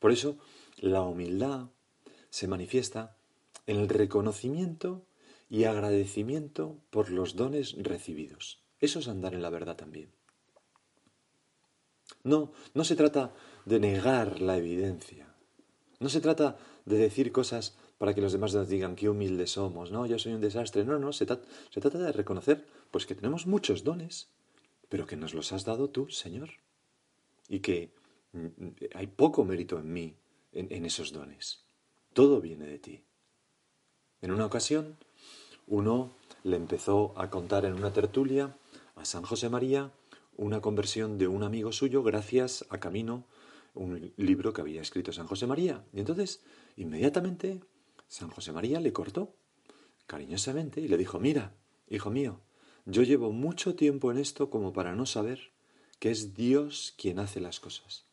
Por 0.00 0.10
eso, 0.10 0.36
la 0.78 1.02
humildad 1.02 1.68
se 2.30 2.48
manifiesta 2.48 3.16
en 3.66 3.78
el 3.78 3.88
reconocimiento 3.88 5.06
y 5.48 5.64
agradecimiento 5.64 6.80
por 6.90 7.10
los 7.10 7.36
dones 7.36 7.76
recibidos. 7.78 8.64
Eso 8.80 8.98
es 8.98 9.06
andar 9.06 9.34
en 9.34 9.42
la 9.42 9.50
verdad 9.50 9.76
también. 9.76 10.10
No, 12.24 12.52
no 12.74 12.84
se 12.84 12.96
trata 12.96 13.32
de 13.64 13.80
negar 13.80 14.40
la 14.40 14.56
evidencia. 14.56 15.34
No 15.98 16.08
se 16.08 16.20
trata 16.20 16.58
de 16.84 16.98
decir 16.98 17.32
cosas 17.32 17.76
para 17.98 18.14
que 18.14 18.22
los 18.22 18.32
demás 18.32 18.54
nos 18.54 18.68
digan 18.68 18.96
qué 18.96 19.08
humildes 19.08 19.52
somos, 19.52 19.92
no, 19.92 20.06
yo 20.06 20.18
soy 20.18 20.32
un 20.32 20.40
desastre. 20.40 20.84
No, 20.84 20.98
no, 20.98 21.12
se, 21.12 21.26
se 21.26 21.80
trata 21.80 21.98
de 21.98 22.12
reconocer 22.12 22.66
pues 22.90 23.06
que 23.06 23.14
tenemos 23.14 23.46
muchos 23.46 23.84
dones, 23.84 24.28
pero 24.88 25.06
que 25.06 25.16
nos 25.16 25.34
los 25.34 25.52
has 25.52 25.64
dado 25.64 25.90
tú, 25.90 26.08
Señor. 26.08 26.50
Y 27.48 27.60
que 27.60 27.92
hay 28.94 29.06
poco 29.06 29.44
mérito 29.44 29.78
en 29.78 29.92
mí, 29.92 30.16
en, 30.52 30.84
esos 30.84 31.12
dones. 31.12 31.64
Todo 32.12 32.40
viene 32.40 32.66
de 32.66 32.78
ti. 32.78 33.04
En 34.20 34.32
una 34.32 34.46
ocasión, 34.46 34.96
uno 35.66 36.12
le 36.42 36.56
empezó 36.56 37.12
a 37.16 37.30
contar 37.30 37.64
en 37.64 37.74
una 37.74 37.92
tertulia 37.92 38.56
a 38.96 39.04
San 39.04 39.22
José 39.22 39.48
María 39.48 39.92
una 40.40 40.62
conversión 40.62 41.18
de 41.18 41.28
un 41.28 41.42
amigo 41.42 41.70
suyo 41.70 42.02
gracias 42.02 42.64
a 42.70 42.80
Camino, 42.80 43.26
un 43.74 44.14
libro 44.16 44.54
que 44.54 44.62
había 44.62 44.80
escrito 44.80 45.12
San 45.12 45.26
José 45.26 45.46
María. 45.46 45.84
Y 45.92 46.00
entonces, 46.00 46.42
inmediatamente, 46.78 47.60
San 48.08 48.30
José 48.30 48.50
María 48.50 48.80
le 48.80 48.94
cortó 48.94 49.34
cariñosamente 50.06 50.80
y 50.80 50.88
le 50.88 50.96
dijo, 50.96 51.20
mira, 51.20 51.52
hijo 51.90 52.08
mío, 52.08 52.40
yo 52.86 53.02
llevo 53.02 53.32
mucho 53.32 53.74
tiempo 53.74 54.10
en 54.10 54.16
esto 54.16 54.48
como 54.48 54.72
para 54.72 54.94
no 54.94 55.04
saber 55.04 55.52
que 55.98 56.10
es 56.10 56.34
Dios 56.34 56.94
quien 56.96 57.18
hace 57.18 57.38
las 57.40 57.60
cosas. 57.60 58.06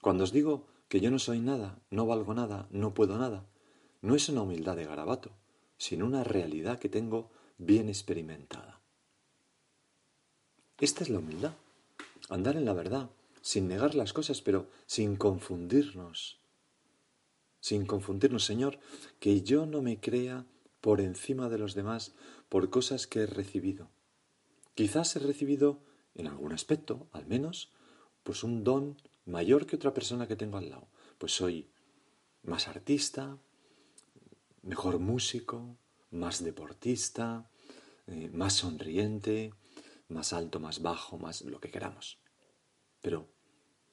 Cuando 0.00 0.24
os 0.24 0.32
digo 0.32 0.66
que 0.88 1.00
yo 1.00 1.10
no 1.10 1.18
soy 1.18 1.40
nada, 1.40 1.78
no 1.90 2.06
valgo 2.06 2.32
nada, 2.32 2.68
no 2.70 2.94
puedo 2.94 3.18
nada, 3.18 3.44
no 4.00 4.14
es 4.14 4.30
una 4.30 4.40
humildad 4.40 4.76
de 4.76 4.86
garabato, 4.86 5.32
sino 5.76 6.06
una 6.06 6.24
realidad 6.24 6.78
que 6.78 6.88
tengo 6.88 7.30
bien 7.58 7.90
experimentada. 7.90 8.79
Esta 10.80 11.04
es 11.04 11.10
la 11.10 11.18
humildad, 11.18 11.52
andar 12.30 12.56
en 12.56 12.64
la 12.64 12.72
verdad, 12.72 13.10
sin 13.42 13.68
negar 13.68 13.94
las 13.94 14.14
cosas, 14.14 14.40
pero 14.40 14.70
sin 14.86 15.16
confundirnos. 15.16 16.40
Sin 17.60 17.84
confundirnos, 17.84 18.46
Señor, 18.46 18.78
que 19.18 19.42
yo 19.42 19.66
no 19.66 19.82
me 19.82 20.00
crea 20.00 20.46
por 20.80 21.02
encima 21.02 21.50
de 21.50 21.58
los 21.58 21.74
demás 21.74 22.14
por 22.48 22.70
cosas 22.70 23.06
que 23.06 23.20
he 23.20 23.26
recibido. 23.26 23.90
Quizás 24.74 25.14
he 25.16 25.18
recibido, 25.18 25.80
en 26.14 26.26
algún 26.26 26.52
aspecto, 26.52 27.08
al 27.12 27.26
menos, 27.26 27.70
pues 28.22 28.42
un 28.42 28.64
don 28.64 28.96
mayor 29.26 29.66
que 29.66 29.76
otra 29.76 29.92
persona 29.92 30.26
que 30.26 30.36
tengo 30.36 30.56
al 30.56 30.70
lado. 30.70 30.88
Pues 31.18 31.32
soy 31.32 31.68
más 32.42 32.68
artista, 32.68 33.36
mejor 34.62 34.98
músico, 34.98 35.76
más 36.10 36.42
deportista, 36.42 37.50
eh, 38.06 38.30
más 38.32 38.54
sonriente, 38.54 39.52
más 40.10 40.32
alto, 40.32 40.60
más 40.60 40.82
bajo, 40.82 41.18
más 41.18 41.42
lo 41.42 41.60
que 41.60 41.70
queramos. 41.70 42.18
Pero 43.00 43.28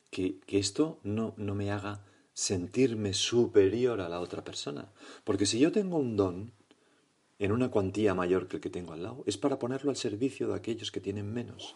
que, 0.10 0.40
esto 0.48 1.00
no, 1.04 1.34
no 1.38 1.56
me 1.56 1.72
haga 1.72 2.06
sentirme 2.34 3.14
superior 3.14 4.02
a 4.02 4.10
la 4.10 4.20
otra 4.20 4.44
persona. 4.44 4.92
Porque 5.24 5.46
si 5.46 5.60
yo 5.60 5.72
tengo 5.72 5.98
un 5.98 6.16
don 6.16 6.52
en 7.40 7.52
una 7.52 7.70
cuantía 7.70 8.14
mayor 8.14 8.48
que 8.48 8.58
el 8.58 8.62
que 8.62 8.70
tengo 8.70 8.94
al 8.94 9.04
lado, 9.04 9.24
es 9.28 9.38
para 9.38 9.60
ponerlo 9.60 9.92
al 9.92 9.98
servicio 9.98 10.48
de 10.48 10.56
aquellos 10.56 10.92
que 10.92 11.02
tienen 11.02 11.32
menos. 11.32 11.76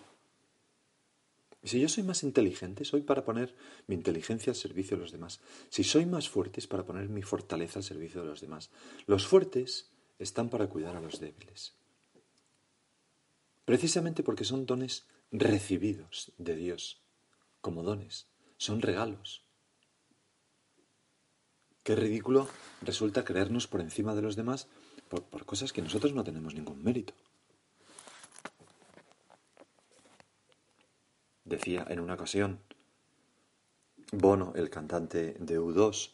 Si 1.64 1.80
yo 1.80 1.88
soy 1.88 2.04
más 2.04 2.24
inteligente, 2.24 2.86
soy 2.86 3.02
para 3.02 3.24
poner 3.24 3.56
mi 3.86 3.94
inteligencia 3.94 4.52
al 4.52 4.56
servicio 4.56 4.98
de 4.98 5.04
los 5.04 5.12
demás. 5.12 5.42
Si 5.70 5.84
soy 5.84 6.08
más 6.08 6.28
fuerte, 6.28 6.60
es 6.60 6.68
para 6.68 6.86
poner 6.86 7.08
mi 7.10 7.22
fortaleza 7.22 7.78
al 7.80 7.84
servicio 7.84 8.22
de 8.22 8.28
los 8.28 8.42
demás. 8.42 8.72
Los 9.06 9.28
fuertes 9.28 9.92
están 10.18 10.50
para 10.50 10.68
cuidar 10.68 10.96
a 10.96 11.02
los 11.02 11.20
débiles. 11.20 11.76
Precisamente 13.72 14.22
porque 14.22 14.44
son 14.44 14.66
dones 14.66 15.08
recibidos 15.32 16.34
de 16.38 16.58
Dios, 16.58 17.02
como 17.62 17.84
dones, 17.84 18.28
son 18.58 18.82
regalos. 18.82 19.46
Qué 21.82 21.96
ridículo 21.96 22.50
resulta 22.82 23.24
creernos 23.24 23.68
por 23.68 23.80
encima 23.80 24.14
de 24.14 24.24
los 24.24 24.36
demás 24.36 24.68
por, 25.08 25.46
cosas 25.46 25.72
que 25.72 25.82
nosotros 25.82 26.12
no 26.14 26.26
tenemos 26.26 26.54
ningún 26.54 26.84
mérito. 26.84 27.14
decía 31.46 31.86
en 31.88 32.02
una 32.02 32.16
ocasión 32.16 32.60
Bono, 34.12 34.52
el 34.58 34.70
cantante 34.70 35.38
de 35.40 35.62
U2, 35.62 36.12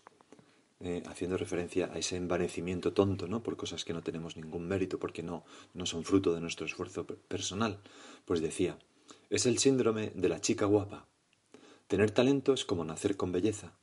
eh, 0.79 1.01
haciendo 1.07 1.37
referencia 1.37 1.89
a 1.91 1.97
ese 1.97 2.17
envanecimiento 2.17 2.93
tonto, 2.93 3.27
¿no? 3.27 3.41
Por 3.41 3.57
cosas 3.57 3.83
que 3.83 3.93
no 3.93 4.03
tenemos 4.03 4.37
ningún 4.37 4.67
mérito, 4.67 4.99
porque 4.99 5.23
no, 5.23 5.43
no 5.73 5.85
son 5.85 6.03
fruto 6.03 6.33
de 6.33 6.41
nuestro 6.41 6.65
esfuerzo 6.65 7.05
personal. 7.05 7.79
Pues 8.25 8.41
decía, 8.41 8.77
es 9.29 9.45
el 9.45 9.57
síndrome 9.57 10.11
de 10.13 10.29
la 10.29 10.39
chica 10.39 10.65
guapa. 10.65 11.07
Tener 11.87 12.11
talento 12.11 12.53
es 12.53 12.63
como 12.63 12.85
nacer 12.85 13.17
con 13.17 13.31
belleza. 13.31 13.73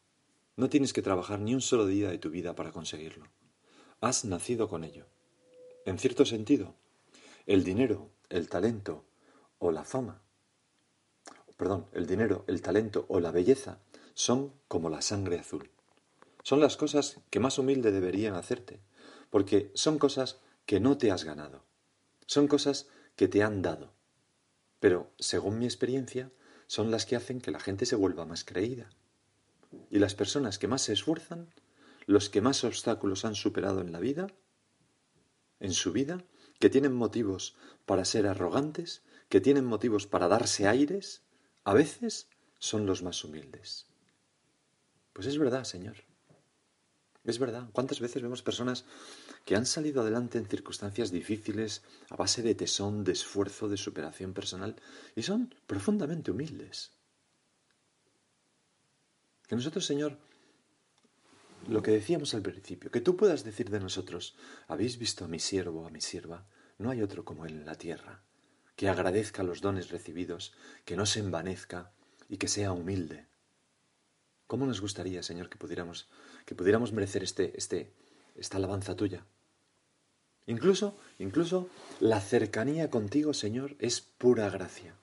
No 0.57 0.69
tienes 0.69 0.93
que 0.93 1.03
trabajar 1.03 1.41
ni 1.41 1.55
un 1.55 1.61
solo 1.61 1.87
día 1.87 2.11
de 2.11 2.19
tu 2.19 2.31
vida 2.31 2.55
para 2.55 2.71
conseguirlo. 2.71 3.27
Has 4.01 4.25
nacido 4.25 4.69
con 4.69 4.85
ello. 4.85 5.07
En 5.87 5.99
cierto 5.99 6.25
sentido, 6.25 6.77
el 7.47 7.65
dinero, 7.65 8.11
el 8.29 8.49
talento 8.49 9.05
o 9.59 9.73
la 9.73 9.85
fama, 9.85 10.23
perdón, 11.57 11.87
el 11.93 12.07
dinero, 12.07 12.45
el 12.47 12.63
talento 12.63 13.05
o 13.09 13.21
la 13.21 13.31
belleza 13.31 13.81
son 14.15 14.53
como 14.69 14.91
la 14.91 15.03
sangre 15.03 15.39
azul. 15.39 15.71
Son 16.45 16.61
las 16.61 16.77
cosas 16.77 17.21
que 17.31 17.41
más 17.41 17.59
humilde 17.59 17.91
deberían 17.91 18.35
hacerte, 18.35 18.83
porque 19.31 19.71
son 19.73 19.99
cosas 19.99 20.41
que 20.67 20.79
no 20.79 20.99
te 20.99 21.11
has 21.11 21.25
ganado, 21.25 21.65
son 22.27 22.49
cosas 22.49 22.87
que 23.17 23.29
te 23.29 23.43
han 23.43 23.63
dado. 23.63 23.95
Pero, 24.79 25.11
según 25.19 25.59
mi 25.59 25.65
experiencia, 25.65 26.31
son 26.67 26.91
las 26.91 27.07
que 27.07 27.17
hacen 27.17 27.41
que 27.41 27.51
la 27.51 27.61
gente 27.61 27.87
se 27.87 27.97
vuelva 27.97 28.27
más 28.27 28.45
creída. 28.45 28.91
Y 29.91 30.01
las 30.01 30.15
personas 30.15 30.59
que 30.59 30.69
más 30.69 30.83
se 30.83 30.93
esfuerzan, 30.93 31.49
los 32.05 32.29
que 32.29 32.43
más 32.43 32.63
obstáculos 32.63 33.25
han 33.25 33.37
superado 33.37 33.81
en 33.81 33.91
la 33.91 33.99
vida, 33.99 34.27
en 35.61 35.73
su 35.73 35.93
vida, 35.93 36.25
que 36.59 36.69
tienen 36.69 36.93
motivos 36.93 37.57
para 37.87 38.05
ser 38.05 38.27
arrogantes, 38.27 39.03
que 39.31 39.41
tienen 39.41 39.65
motivos 39.65 40.07
para 40.07 40.29
darse 40.29 40.69
aires, 40.69 41.23
a 41.65 41.73
veces 41.73 42.29
son 42.59 42.85
los 42.85 43.03
más 43.03 43.25
humildes. 43.25 43.87
Pues 45.15 45.27
es 45.27 45.39
verdad, 45.39 45.65
Señor. 45.65 46.05
Es 47.25 47.39
verdad. 47.39 47.71
¿Cuántas 47.73 48.01
veces 48.01 48.23
vemos 48.23 48.43
personas 48.43 48.85
que 49.47 49.57
han 49.57 49.65
salido 49.65 50.03
adelante 50.03 50.39
en 50.39 50.47
circunstancias 50.47 51.11
difíciles 51.11 51.83
a 52.11 52.17
base 52.17 52.43
de 52.43 52.55
tesón, 52.55 53.03
de 53.03 53.13
esfuerzo, 53.13 53.69
de 53.69 53.79
superación 53.79 54.35
personal 54.35 54.77
y 55.17 55.23
son 55.23 55.55
profundamente 55.67 56.31
humildes? 56.31 56.93
Que 59.47 59.57
nosotros, 59.57 59.87
Señor, 59.87 60.19
lo 61.69 61.83
que 61.83 61.93
decíamos 61.93 62.35
al 62.35 62.43
principio, 62.43 62.91
que 62.91 63.01
tú 63.01 63.17
puedas 63.17 63.43
decir 63.43 63.71
de 63.71 63.81
nosotros, 63.81 64.37
habéis 64.69 64.99
visto 64.99 65.25
a 65.25 65.29
mi 65.29 65.39
siervo, 65.39 65.87
a 65.87 65.91
mi 65.91 66.03
sierva, 66.03 66.47
no 66.79 66.91
hay 66.91 67.01
otro 67.01 67.25
como 67.25 67.47
él 67.47 67.55
en 67.55 67.67
la 67.67 67.77
tierra, 67.77 68.23
que 68.77 68.89
agradezca 68.89 69.43
los 69.43 69.63
dones 69.63 69.91
recibidos, 69.91 70.53
que 70.85 70.97
no 70.97 71.07
se 71.07 71.21
envanezca 71.21 71.93
y 72.29 72.37
que 72.37 72.49
sea 72.49 72.73
humilde. 72.73 73.29
¿Cómo 74.47 74.67
nos 74.67 74.81
gustaría, 74.81 75.23
Señor, 75.23 75.49
que 75.49 75.59
pudiéramos, 75.59 76.09
que 76.45 76.55
pudiéramos 76.55 76.93
merecer 76.93 77.23
este, 77.23 77.57
este, 77.57 77.93
esta 78.37 78.59
alabanza 78.59 78.95
tuya? 78.95 79.25
Incluso, 80.47 80.99
incluso 81.19 81.69
la 82.01 82.21
cercanía 82.21 82.91
contigo, 82.91 83.33
Señor, 83.33 83.77
es 83.79 84.01
pura 84.01 84.51
gracia. 84.51 84.95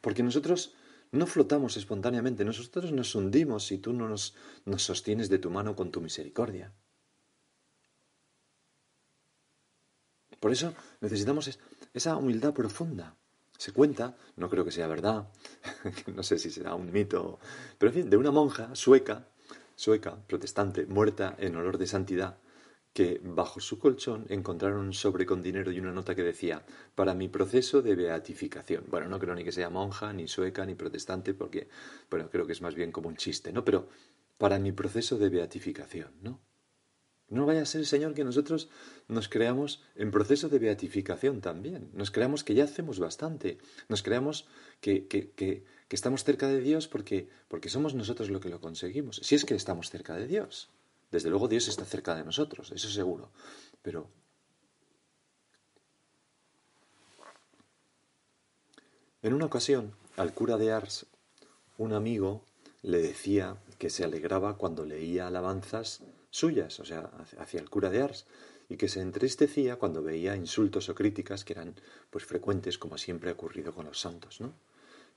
Porque 0.00 0.22
nosotros 0.22 0.74
no 1.10 1.26
flotamos 1.26 1.76
espontáneamente, 1.76 2.44
nosotros 2.44 2.92
nos 2.92 3.14
hundimos 3.14 3.66
si 3.66 3.78
tú 3.78 3.92
no 3.92 4.08
nos, 4.08 4.34
nos 4.64 4.82
sostienes 4.82 5.28
de 5.28 5.38
tu 5.38 5.50
mano 5.50 5.74
con 5.74 5.90
tu 5.90 6.00
misericordia. 6.00 6.72
Por 10.38 10.52
eso 10.52 10.74
necesitamos 11.00 11.58
esa 11.92 12.16
humildad 12.16 12.54
profunda. 12.54 13.16
Se 13.58 13.72
cuenta, 13.72 14.16
no 14.36 14.48
creo 14.48 14.64
que 14.64 14.70
sea 14.70 14.86
verdad, 14.86 15.28
no 16.14 16.22
sé 16.22 16.38
si 16.38 16.48
será 16.50 16.74
un 16.74 16.92
mito, 16.92 17.38
pero 17.76 17.90
en 17.90 17.94
fin, 17.98 18.10
de 18.10 18.16
una 18.16 18.30
monja 18.30 18.74
sueca, 18.74 19.28
sueca, 19.74 20.16
protestante, 20.26 20.86
muerta 20.86 21.36
en 21.38 21.56
olor 21.56 21.76
de 21.76 21.88
santidad, 21.88 22.38
que 22.92 23.20
bajo 23.22 23.60
su 23.60 23.78
colchón 23.78 24.26
encontraron 24.28 24.86
un 24.86 24.92
sobre 24.92 25.26
con 25.26 25.42
dinero 25.42 25.70
y 25.72 25.80
una 25.80 25.92
nota 25.92 26.14
que 26.14 26.22
decía 26.22 26.64
para 26.94 27.14
mi 27.14 27.28
proceso 27.28 27.82
de 27.82 27.94
beatificación. 27.94 28.84
Bueno, 28.88 29.08
no 29.08 29.18
creo 29.18 29.34
ni 29.34 29.44
que 29.44 29.52
sea 29.52 29.70
monja, 29.70 30.12
ni 30.12 30.28
sueca, 30.28 30.64
ni 30.64 30.74
protestante, 30.74 31.34
porque, 31.34 31.68
bueno, 32.10 32.30
creo 32.30 32.46
que 32.46 32.52
es 32.52 32.62
más 32.62 32.74
bien 32.74 32.92
como 32.92 33.08
un 33.08 33.16
chiste, 33.16 33.52
¿no? 33.52 33.64
Pero 33.64 33.88
para 34.38 34.58
mi 34.58 34.72
proceso 34.72 35.18
de 35.18 35.28
beatificación, 35.28 36.12
¿no? 36.22 36.40
No 37.30 37.44
vaya 37.44 37.62
a 37.62 37.66
ser, 37.66 37.84
Señor, 37.84 38.14
que 38.14 38.24
nosotros 38.24 38.68
nos 39.06 39.28
creamos 39.28 39.82
en 39.96 40.10
proceso 40.10 40.48
de 40.48 40.58
beatificación 40.58 41.42
también. 41.42 41.90
Nos 41.92 42.10
creamos 42.10 42.42
que 42.42 42.54
ya 42.54 42.64
hacemos 42.64 42.98
bastante. 42.98 43.58
Nos 43.88 44.02
creamos 44.02 44.46
que, 44.80 45.06
que, 45.06 45.30
que, 45.32 45.64
estamos 45.90 46.24
cerca 46.24 46.48
de 46.48 46.60
Dios 46.60 46.88
porque, 46.88 47.28
porque 47.48 47.68
somos 47.68 47.94
nosotros 47.94 48.30
lo 48.30 48.40
que 48.40 48.48
lo 48.48 48.60
conseguimos. 48.60 49.20
Si 49.22 49.34
es 49.34 49.44
que 49.44 49.54
estamos 49.54 49.90
cerca 49.90 50.14
de 50.16 50.26
Dios. 50.26 50.70
Desde 51.10 51.28
luego 51.28 51.48
Dios 51.48 51.68
está 51.68 51.84
cerca 51.84 52.14
de 52.14 52.24
nosotros, 52.24 52.70
eso 52.72 52.88
seguro. 52.88 53.30
Pero 53.82 54.08
en 59.22 59.34
una 59.34 59.46
ocasión 59.46 59.94
al 60.16 60.32
cura 60.34 60.56
de 60.56 60.72
Ars, 60.72 61.06
un 61.76 61.92
amigo 61.92 62.44
le 62.82 62.98
decía 62.98 63.56
que 63.78 63.90
se 63.90 64.04
alegraba 64.04 64.56
cuando 64.56 64.84
leía 64.84 65.26
alabanzas 65.26 66.02
suyas, 66.38 66.80
o 66.80 66.84
sea, 66.84 67.10
hacia 67.38 67.60
el 67.60 67.70
cura 67.70 67.90
de 67.90 68.02
Ars, 68.02 68.26
y 68.68 68.76
que 68.76 68.88
se 68.88 69.00
entristecía 69.00 69.76
cuando 69.76 70.02
veía 70.02 70.36
insultos 70.36 70.88
o 70.88 70.94
críticas 70.94 71.44
que 71.44 71.54
eran 71.54 71.74
pues 72.10 72.24
frecuentes 72.24 72.78
como 72.78 72.98
siempre 72.98 73.30
ha 73.30 73.34
ocurrido 73.34 73.74
con 73.74 73.86
los 73.86 74.00
santos, 74.00 74.40
¿no? 74.40 74.52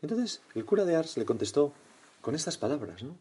Entonces 0.02 0.42
el 0.56 0.66
cura 0.66 0.86
de 0.86 0.96
Ars 0.96 1.18
le 1.18 1.26
contestó 1.26 1.74
con 2.22 2.34
estas 2.34 2.58
palabras, 2.58 3.04
¿no? 3.04 3.18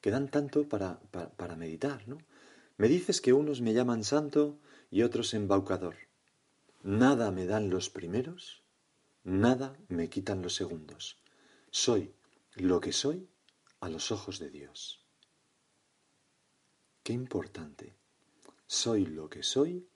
que 0.00 0.10
dan 0.10 0.28
tanto 0.28 0.68
para, 0.68 1.00
para, 1.36 1.56
meditar, 1.56 2.06
¿no? 2.06 2.18
Me 2.76 2.88
dices 2.88 3.20
que 3.20 3.32
unos 3.32 3.60
me 3.60 3.74
llaman 3.74 4.04
santo 4.04 4.58
y 4.90 5.02
otros 5.02 5.34
embaucador. 5.34 5.96
Nada 6.82 7.32
me 7.32 7.46
dan 7.46 7.70
los 7.70 7.90
primeros, 7.90 8.62
nada 9.24 9.76
me 9.88 10.08
quitan 10.08 10.42
los 10.42 10.54
segundos. 10.54 11.18
Soy 11.70 12.14
lo 12.54 12.80
que 12.80 12.92
soy 12.92 13.28
a 13.80 13.88
los 13.88 14.12
ojos 14.12 14.38
de 14.38 14.50
Dios. 14.50 15.04
Qué 17.08 17.14
importante. 17.14 17.94
Soy 18.66 19.06
lo 19.06 19.30
que 19.30 19.42
soy 19.42 19.88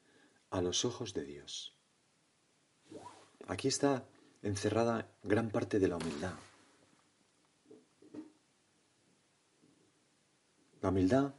a 0.48 0.62
los 0.62 0.86
ojos 0.86 1.12
de 1.12 1.24
Dios. 1.24 1.76
Aquí 3.48 3.68
está 3.68 4.06
encerrada 4.40 5.10
gran 5.22 5.50
parte 5.50 5.78
de 5.78 5.88
la 5.88 5.98
humildad. 5.98 6.32
La 10.80 10.88
humildad 10.88 11.34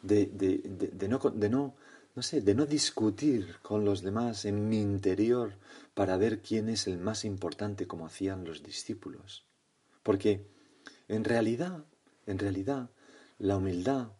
de, 0.00 0.24
de, 0.32 0.62
de, 0.94 1.08
no, 1.08 1.18
de, 1.18 1.50
no, 1.50 1.74
no 2.14 2.22
sé, 2.22 2.40
de 2.40 2.54
no 2.54 2.64
discutir 2.64 3.56
con 3.60 3.84
los 3.84 4.00
demás 4.00 4.46
en 4.46 4.66
mi 4.66 4.80
interior 4.80 5.58
para 5.92 6.16
ver 6.16 6.40
quién 6.40 6.70
es 6.70 6.86
el 6.86 6.96
más 6.96 7.26
importante 7.26 7.86
como 7.86 8.06
hacían 8.06 8.46
los 8.46 8.62
discípulos. 8.62 9.44
Porque 10.02 10.46
en 11.06 11.22
realidad, 11.24 11.84
en 12.24 12.38
realidad, 12.38 12.88
la 13.36 13.58
humildad 13.58 14.12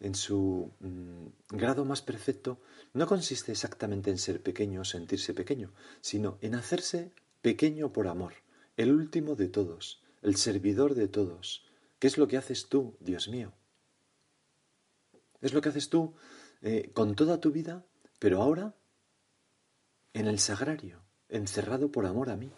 en 0.00 0.14
su 0.14 0.72
mm, 0.80 1.56
grado 1.56 1.84
más 1.84 2.02
perfecto 2.02 2.60
no 2.92 3.06
consiste 3.06 3.52
exactamente 3.52 4.10
en 4.10 4.18
ser 4.18 4.42
pequeño 4.42 4.82
o 4.82 4.84
sentirse 4.84 5.34
pequeño, 5.34 5.72
sino 6.00 6.38
en 6.40 6.54
hacerse 6.54 7.12
pequeño 7.42 7.92
por 7.92 8.08
amor, 8.08 8.34
el 8.76 8.92
último 8.92 9.36
de 9.36 9.48
todos, 9.48 10.02
el 10.22 10.36
servidor 10.36 10.94
de 10.94 11.08
todos. 11.08 11.66
¿Qué 11.98 12.06
es 12.06 12.18
lo 12.18 12.28
que 12.28 12.36
haces 12.36 12.68
tú, 12.68 12.96
Dios 13.00 13.28
mío? 13.28 13.52
Es 15.40 15.54
lo 15.54 15.60
que 15.60 15.70
haces 15.70 15.88
tú 15.88 16.14
eh, 16.62 16.90
con 16.92 17.14
toda 17.14 17.40
tu 17.40 17.52
vida, 17.52 17.84
pero 18.18 18.42
ahora 18.42 18.74
en 20.16 20.26
el 20.26 20.38
sagrario, 20.38 21.02
encerrado 21.28 21.92
por 21.92 22.06
amor 22.06 22.30
a 22.30 22.36
mí. 22.36 22.50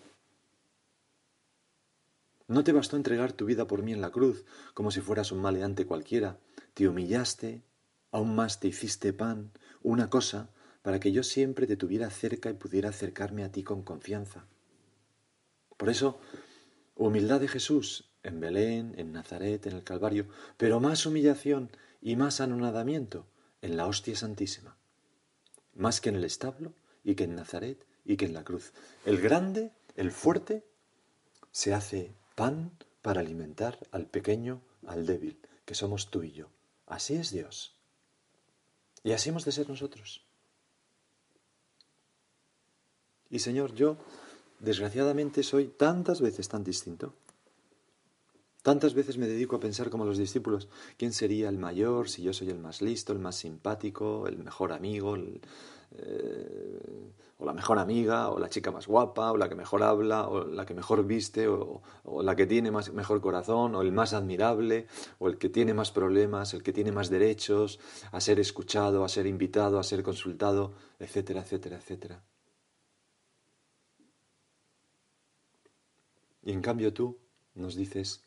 No 2.46 2.62
te 2.62 2.72
bastó 2.72 2.96
entregar 2.96 3.33
tu 3.33 3.46
vida 3.46 3.66
por 3.66 3.83
mí 3.83 3.92
en 3.92 4.01
la 4.01 4.11
cruz, 4.11 4.44
como 4.74 4.92
si 4.92 5.01
fueras 5.01 5.33
un 5.33 5.40
maleante 5.40 5.85
cualquiera. 5.85 6.38
Te 6.79 6.87
humillaste, 6.87 7.64
aún 8.12 8.37
más 8.37 8.61
te 8.61 8.69
hiciste 8.69 9.12
pan, 9.12 9.51
una 9.83 10.09
cosa, 10.09 10.49
para 10.83 11.01
que 11.01 11.11
yo 11.11 11.25
siempre 11.25 11.67
te 11.67 11.77
tuviera 11.77 12.09
cerca 12.09 12.51
y 12.51 12.55
pudiera 12.55 12.91
acercarme 12.91 13.43
a 13.43 13.51
ti 13.51 13.64
con 13.64 13.83
confianza. 13.83 14.47
Por 15.77 15.88
eso, 15.88 16.21
humildad 16.95 17.41
de 17.41 17.49
Jesús 17.49 18.12
en 18.23 18.38
Belén, 18.38 18.95
en 18.97 19.11
Nazaret, 19.11 19.67
en 19.67 19.73
el 19.73 19.83
Calvario, 19.83 20.29
pero 20.57 20.79
más 20.79 21.05
humillación 21.05 21.69
y 22.01 22.14
más 22.14 22.41
anonadamiento 22.41 23.27
en 23.61 23.77
la 23.77 23.88
hostia 23.88 24.14
santísima, 24.14 24.77
más 25.75 26.01
que 26.01 26.11
en 26.11 26.14
el 26.14 26.25
establo 26.25 26.75
y 27.03 27.17
que 27.17 27.25
en 27.25 27.35
Nazaret 27.35 27.85
y 28.05 28.17
que 28.17 28.27
en 28.27 28.35
la 28.35 28.45
cruz. 28.45 28.73
El 29.05 29.21
grande, 29.21 29.73
el 29.97 30.12
fuerte, 30.12 30.64
se 31.51 31.75
hace 31.75 32.14
pan 32.37 32.71
para 33.03 33.19
alimentar 33.19 33.81
al 33.91 34.07
pequeño, 34.07 34.62
al 34.87 35.07
débil, 35.07 35.41
que 35.64 35.75
somos 35.75 36.09
tú 36.12 36.23
y 36.23 36.31
yo. 36.31 36.51
Así 36.88 37.14
es 37.14 37.31
Dios. 37.31 37.74
Y 39.05 39.12
así 39.12 39.29
hemos 39.29 39.44
de 39.44 39.53
ser 39.53 39.68
nosotros. 39.68 40.24
Y 43.31 43.38
Señor, 43.38 43.74
yo 43.74 43.96
desgraciadamente 44.59 45.42
soy 45.42 45.68
tantas 45.68 46.20
veces 46.20 46.48
tan 46.48 46.64
distinto 46.64 47.14
Tantas 48.68 48.92
veces 48.92 49.16
me 49.16 49.27
dedico 49.27 49.57
a 49.57 49.61
pensar 49.61 49.88
como 49.88 50.05
los 50.05 50.18
discípulos, 50.18 50.68
¿quién 50.98 51.14
sería 51.14 51.48
el 51.48 51.57
mayor? 51.57 52.09
Si 52.11 52.22
yo 52.22 52.35
soy 52.35 52.51
el 52.51 52.59
más 52.59 52.83
listo, 52.83 53.14
el 53.14 53.18
más 53.18 53.37
simpático, 53.37 54.27
el 54.27 54.37
mejor 54.37 54.72
amigo, 54.72 55.16
eh, 55.16 57.12
o 57.38 57.44
la 57.44 57.53
mejor 57.53 57.79
amiga, 57.79 58.31
o 58.31 58.38
la 58.38 58.48
chica 58.48 58.72
más 58.72 58.88
guapa, 58.88 59.31
o 59.31 59.37
la 59.37 59.48
que 59.48 59.55
mejor 59.55 59.85
habla, 59.85 60.29
o 60.29 60.44
la 60.44 60.66
que 60.66 60.74
mejor 60.74 61.07
viste, 61.07 61.46
o, 61.46 61.83
la 62.22 62.35
que 62.35 62.46
tiene 62.46 62.72
más, 62.72 62.92
mejor 62.92 63.20
corazón, 63.20 63.77
o 63.77 63.83
el 63.83 63.92
más 63.92 64.12
admirable, 64.12 64.88
o 65.20 65.29
el 65.29 65.38
que 65.38 65.48
tiene 65.48 65.72
más 65.72 65.92
problemas, 65.92 66.53
el 66.55 66.64
que 66.64 66.72
tiene 66.72 66.90
más 66.90 67.11
derechos 67.11 67.79
a 68.11 68.20
ser 68.20 68.40
escuchado, 68.40 69.05
a 69.05 69.09
ser 69.09 69.27
invitado, 69.27 69.79
a 69.79 69.85
ser 69.85 70.03
consultado, 70.03 70.72
etcétera, 70.98 71.42
etcétera, 71.42 71.77
etcétera. 71.77 72.24
Y 76.42 76.53
en 76.53 76.61
cambio 76.61 76.92
tú 76.92 77.20
nos 77.55 77.77
dices 77.77 78.24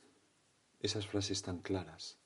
esas 0.79 1.05
frases 1.05 1.41
tan 1.41 1.59
claras. 1.59 2.20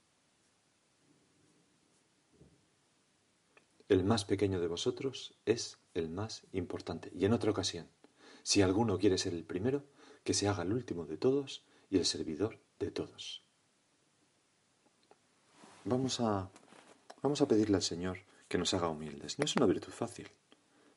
El 3.88 4.04
más 4.04 4.26
pequeño 4.26 4.60
de 4.60 4.68
vosotros 4.68 5.36
es 5.46 5.78
el 5.94 6.10
más 6.10 6.44
importante. 6.54 7.12
Y 7.14 7.26
en 7.26 7.34
otra 7.34 7.52
ocasión, 7.52 7.88
si 8.42 8.62
alguno 8.62 8.98
quiere 8.98 9.18
ser 9.18 9.34
el 9.34 9.44
primero, 9.44 9.84
que 10.24 10.34
se 10.34 10.48
haga 10.48 10.64
el 10.64 10.74
último 10.74 11.06
de 11.06 11.18
todos 11.18 11.64
y 11.90 11.98
el 11.98 12.06
servidor 12.06 12.60
de 12.80 12.90
todos. 12.90 13.44
Vamos 15.84 16.20
a, 16.20 16.50
vamos 17.22 17.42
a 17.42 17.48
pedirle 17.48 17.76
al 17.76 17.84
Señor 17.84 18.18
que 18.48 18.58
nos 18.58 18.74
haga 18.74 18.90
humildes. 18.90 19.38
No 19.38 19.46
es 19.46 19.56
una 19.56 19.68
virtud 19.68 19.92
fácil, 19.92 20.30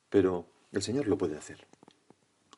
pero 0.09 0.47
el 0.73 0.83
Señor 0.83 1.09
lo 1.09 1.19
puede 1.19 1.37
hacer. 1.37 1.67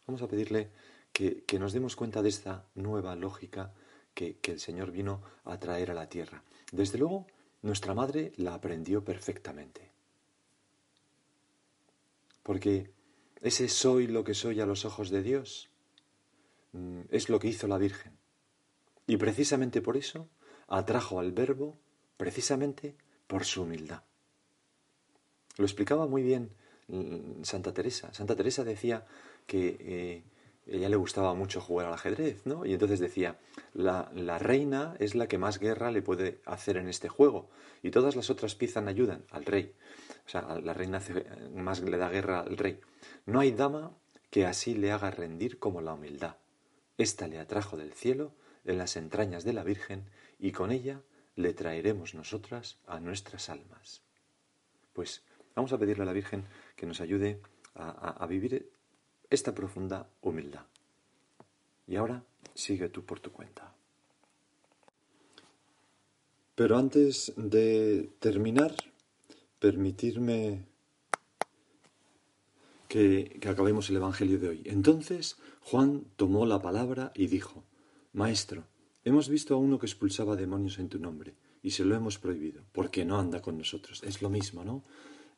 Vamos 0.07 0.23
a 0.23 0.29
pedirle 0.29 0.71
que, 1.13 1.45
nos 1.59 1.73
demos 1.73 1.97
cuenta 1.97 2.23
de 2.23 2.29
esta 2.29 2.67
nueva 2.77 3.17
lógica 3.17 3.75
que, 4.15 4.39
que 4.39 4.53
el 4.53 4.61
Señor 4.61 4.93
vino 4.93 5.23
a 5.45 5.59
traer 5.59 5.91
a 5.91 5.95
la 5.95 6.09
tierra. 6.09 6.45
Desde 6.71 6.99
luego, 6.99 7.27
nuestra 7.63 7.95
madre 7.95 8.33
la 8.37 8.55
aprendió 8.55 9.05
perfectamente. 9.05 9.90
Porque 12.43 12.93
ese 13.41 13.69
soy 13.69 14.07
lo 14.07 14.25
que 14.25 14.35
soy 14.35 14.61
a 14.61 14.67
los 14.67 14.85
ojos 14.85 15.11
de 15.11 15.23
Dios 15.23 15.71
mm, 16.73 17.03
es 17.11 17.29
lo 17.29 17.39
que 17.39 17.49
hizo 17.49 17.67
la 17.67 17.79
Virgen. 17.79 18.19
Y 19.07 19.17
precisamente 19.17 19.81
por 19.81 19.97
eso 19.97 20.29
atrajo 20.69 21.21
al 21.21 21.33
Verbo, 21.33 21.79
precisamente 22.17 22.97
por 23.27 23.45
su 23.45 23.63
humildad. 23.63 24.03
Lo 25.57 25.65
explicaba 25.65 26.07
muy 26.07 26.23
bien 26.23 26.53
mm, 26.89 27.43
Santa 27.43 27.73
Teresa. 27.73 28.13
Santa 28.15 28.37
Teresa 28.37 28.65
decía 28.65 29.07
que 29.47 29.77
eh, 29.81 30.25
ella 30.71 30.89
le 30.89 30.97
gustaba 30.97 31.35
mucho 31.35 31.61
jugar 31.61 31.87
al 31.87 31.95
ajedrez, 31.95 32.47
¿no? 32.47 32.65
Y 32.65 32.73
entonces 32.73 33.01
decía, 33.01 33.39
la, 33.75 34.11
la, 34.15 34.39
reina 34.39 34.95
es 35.01 35.17
la 35.17 35.27
que 35.27 35.37
más 35.37 35.59
guerra 35.59 35.91
le 35.91 36.01
puede 36.01 36.41
hacer 36.47 36.77
en 36.77 36.89
este 36.89 37.09
juego 37.09 37.51
y 37.83 37.91
todas 37.91 38.15
las 38.15 38.31
otras 38.31 38.55
piezas 38.55 38.87
ayudan 38.87 39.25
al 39.31 39.45
rey. 39.45 39.75
O 40.27 40.29
sea, 40.29 40.61
la 40.61 40.73
reina 40.73 41.03
más 41.55 41.81
le 41.81 41.97
da 41.97 42.09
guerra 42.09 42.41
al 42.41 42.57
rey. 42.57 42.81
No 43.27 43.41
hay 43.41 43.51
dama 43.51 43.97
que 44.31 44.47
así 44.47 44.75
le 44.75 44.93
haga 44.93 45.11
rendir 45.11 45.59
como 45.59 45.81
la 45.81 45.95
humildad. 45.95 46.37
Esta 46.99 47.27
le 47.27 47.41
atrajo 47.41 47.77
del 47.77 47.93
cielo 47.93 48.33
en 48.65 48.79
las 48.79 48.97
entrañas 48.97 49.43
de 49.43 49.53
la 49.53 49.65
Virgen 49.65 50.09
y 50.39 50.53
con 50.53 50.71
ella 50.71 51.03
le 51.35 51.53
traeremos 51.53 52.15
nosotras 52.15 52.79
a 52.87 53.01
nuestras 53.01 53.49
almas. 53.49 54.03
Pues 54.93 55.25
vamos 55.57 55.73
a 55.73 55.79
pedirle 55.79 56.05
a 56.05 56.07
la 56.07 56.13
Virgen 56.13 56.47
que 56.77 56.87
nos 56.87 57.01
ayude 57.01 57.41
a 57.75 58.27
vivir 58.27 58.71
esta 59.31 59.55
profunda 59.55 60.09
humildad. 60.21 60.67
Y 61.87 61.97
ahora 61.97 62.23
sigue 62.55 62.89
tú 62.89 63.05
por 63.05 63.21
tu 63.21 63.33
cuenta. 63.33 63.73
Pero 66.55 66.77
antes 66.77 67.33
de 67.37 68.11
terminar, 68.19 68.75
permitirme 69.59 70.67
que, 72.89 73.41
acabemos 73.49 73.89
el 73.89 73.97
Evangelio 73.97 74.39
de 74.39 74.49
hoy. 74.49 74.63
Entonces 74.65 75.37
Juan 75.63 76.05
tomó 76.17 76.45
la 76.45 76.61
palabra 76.61 77.13
y 77.15 77.29
dijo, 77.29 77.65
Maestro, 78.13 78.65
hemos 79.05 79.29
visto 79.29 79.55
a 79.55 79.59
uno 79.59 79.79
que 79.79 79.87
expulsaba 79.87 80.37
demonios 80.37 80.79
en 80.79 80.89
tu 80.89 80.99
nombre 80.99 81.35
y 81.63 81.71
se 81.71 81.85
lo 81.85 81.95
hemos 81.95 82.19
prohibido, 82.19 82.63
porque 82.73 83.05
no 83.05 83.19
anda 83.19 83.41
con 83.41 83.57
nosotros. 83.57 84.03
Es 84.03 84.21
lo 84.21 84.29
mismo, 84.29 84.65
¿no? 84.65 84.83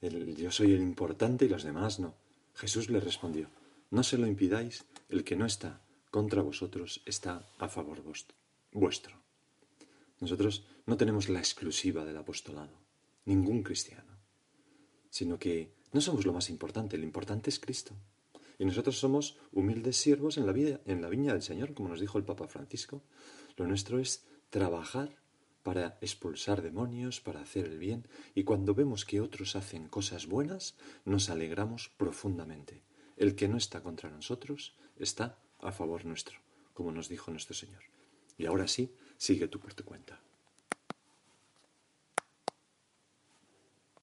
yo 0.00 0.50
soy 0.50 0.72
el 0.72 0.80
importante 0.80 1.44
y 1.44 1.48
los 1.48 1.62
demás 1.62 2.00
no. 2.00 2.14
Jesús 2.54 2.90
le 2.90 2.98
respondió, 2.98 3.48
no 3.92 4.02
se 4.02 4.16
lo 4.16 4.26
impidáis, 4.26 4.86
el 5.10 5.22
que 5.22 5.36
no 5.36 5.44
está 5.44 5.82
contra 6.10 6.40
vosotros 6.40 7.02
está 7.04 7.46
a 7.58 7.68
favor 7.68 8.02
vuestro. 8.72 9.22
Nosotros 10.18 10.64
no 10.86 10.96
tenemos 10.96 11.28
la 11.28 11.40
exclusiva 11.40 12.02
del 12.02 12.16
apostolado, 12.16 12.72
ningún 13.26 13.62
cristiano, 13.62 14.16
sino 15.10 15.38
que 15.38 15.74
no 15.92 16.00
somos 16.00 16.24
lo 16.24 16.32
más 16.32 16.48
importante, 16.48 16.96
lo 16.96 17.04
importante 17.04 17.50
es 17.50 17.60
Cristo. 17.60 17.94
Y 18.58 18.64
nosotros 18.64 18.96
somos 18.98 19.36
humildes 19.52 19.98
siervos 19.98 20.38
en 20.38 20.46
la, 20.46 20.52
vida, 20.52 20.80
en 20.86 21.02
la 21.02 21.10
viña 21.10 21.34
del 21.34 21.42
Señor, 21.42 21.74
como 21.74 21.90
nos 21.90 22.00
dijo 22.00 22.16
el 22.16 22.24
Papa 22.24 22.48
Francisco. 22.48 23.02
Lo 23.56 23.66
nuestro 23.66 23.98
es 23.98 24.24
trabajar 24.48 25.18
para 25.62 25.98
expulsar 26.00 26.62
demonios, 26.62 27.20
para 27.20 27.42
hacer 27.42 27.66
el 27.66 27.78
bien, 27.78 28.08
y 28.34 28.44
cuando 28.44 28.74
vemos 28.74 29.04
que 29.04 29.20
otros 29.20 29.54
hacen 29.54 29.88
cosas 29.88 30.26
buenas, 30.28 30.76
nos 31.04 31.28
alegramos 31.28 31.90
profundamente. 31.98 32.82
El 33.22 33.36
que 33.36 33.46
no 33.46 33.56
está 33.56 33.80
contra 33.84 34.10
nosotros 34.10 34.74
está 34.98 35.38
a 35.60 35.70
favor 35.70 36.04
nuestro, 36.04 36.40
como 36.74 36.90
nos 36.90 37.08
dijo 37.08 37.30
nuestro 37.30 37.54
Señor. 37.54 37.84
Y 38.36 38.46
ahora 38.46 38.66
sí, 38.66 38.92
sigue 39.16 39.46
tú 39.46 39.60
por 39.60 39.74
tu 39.74 39.84
cuenta. 39.84 40.20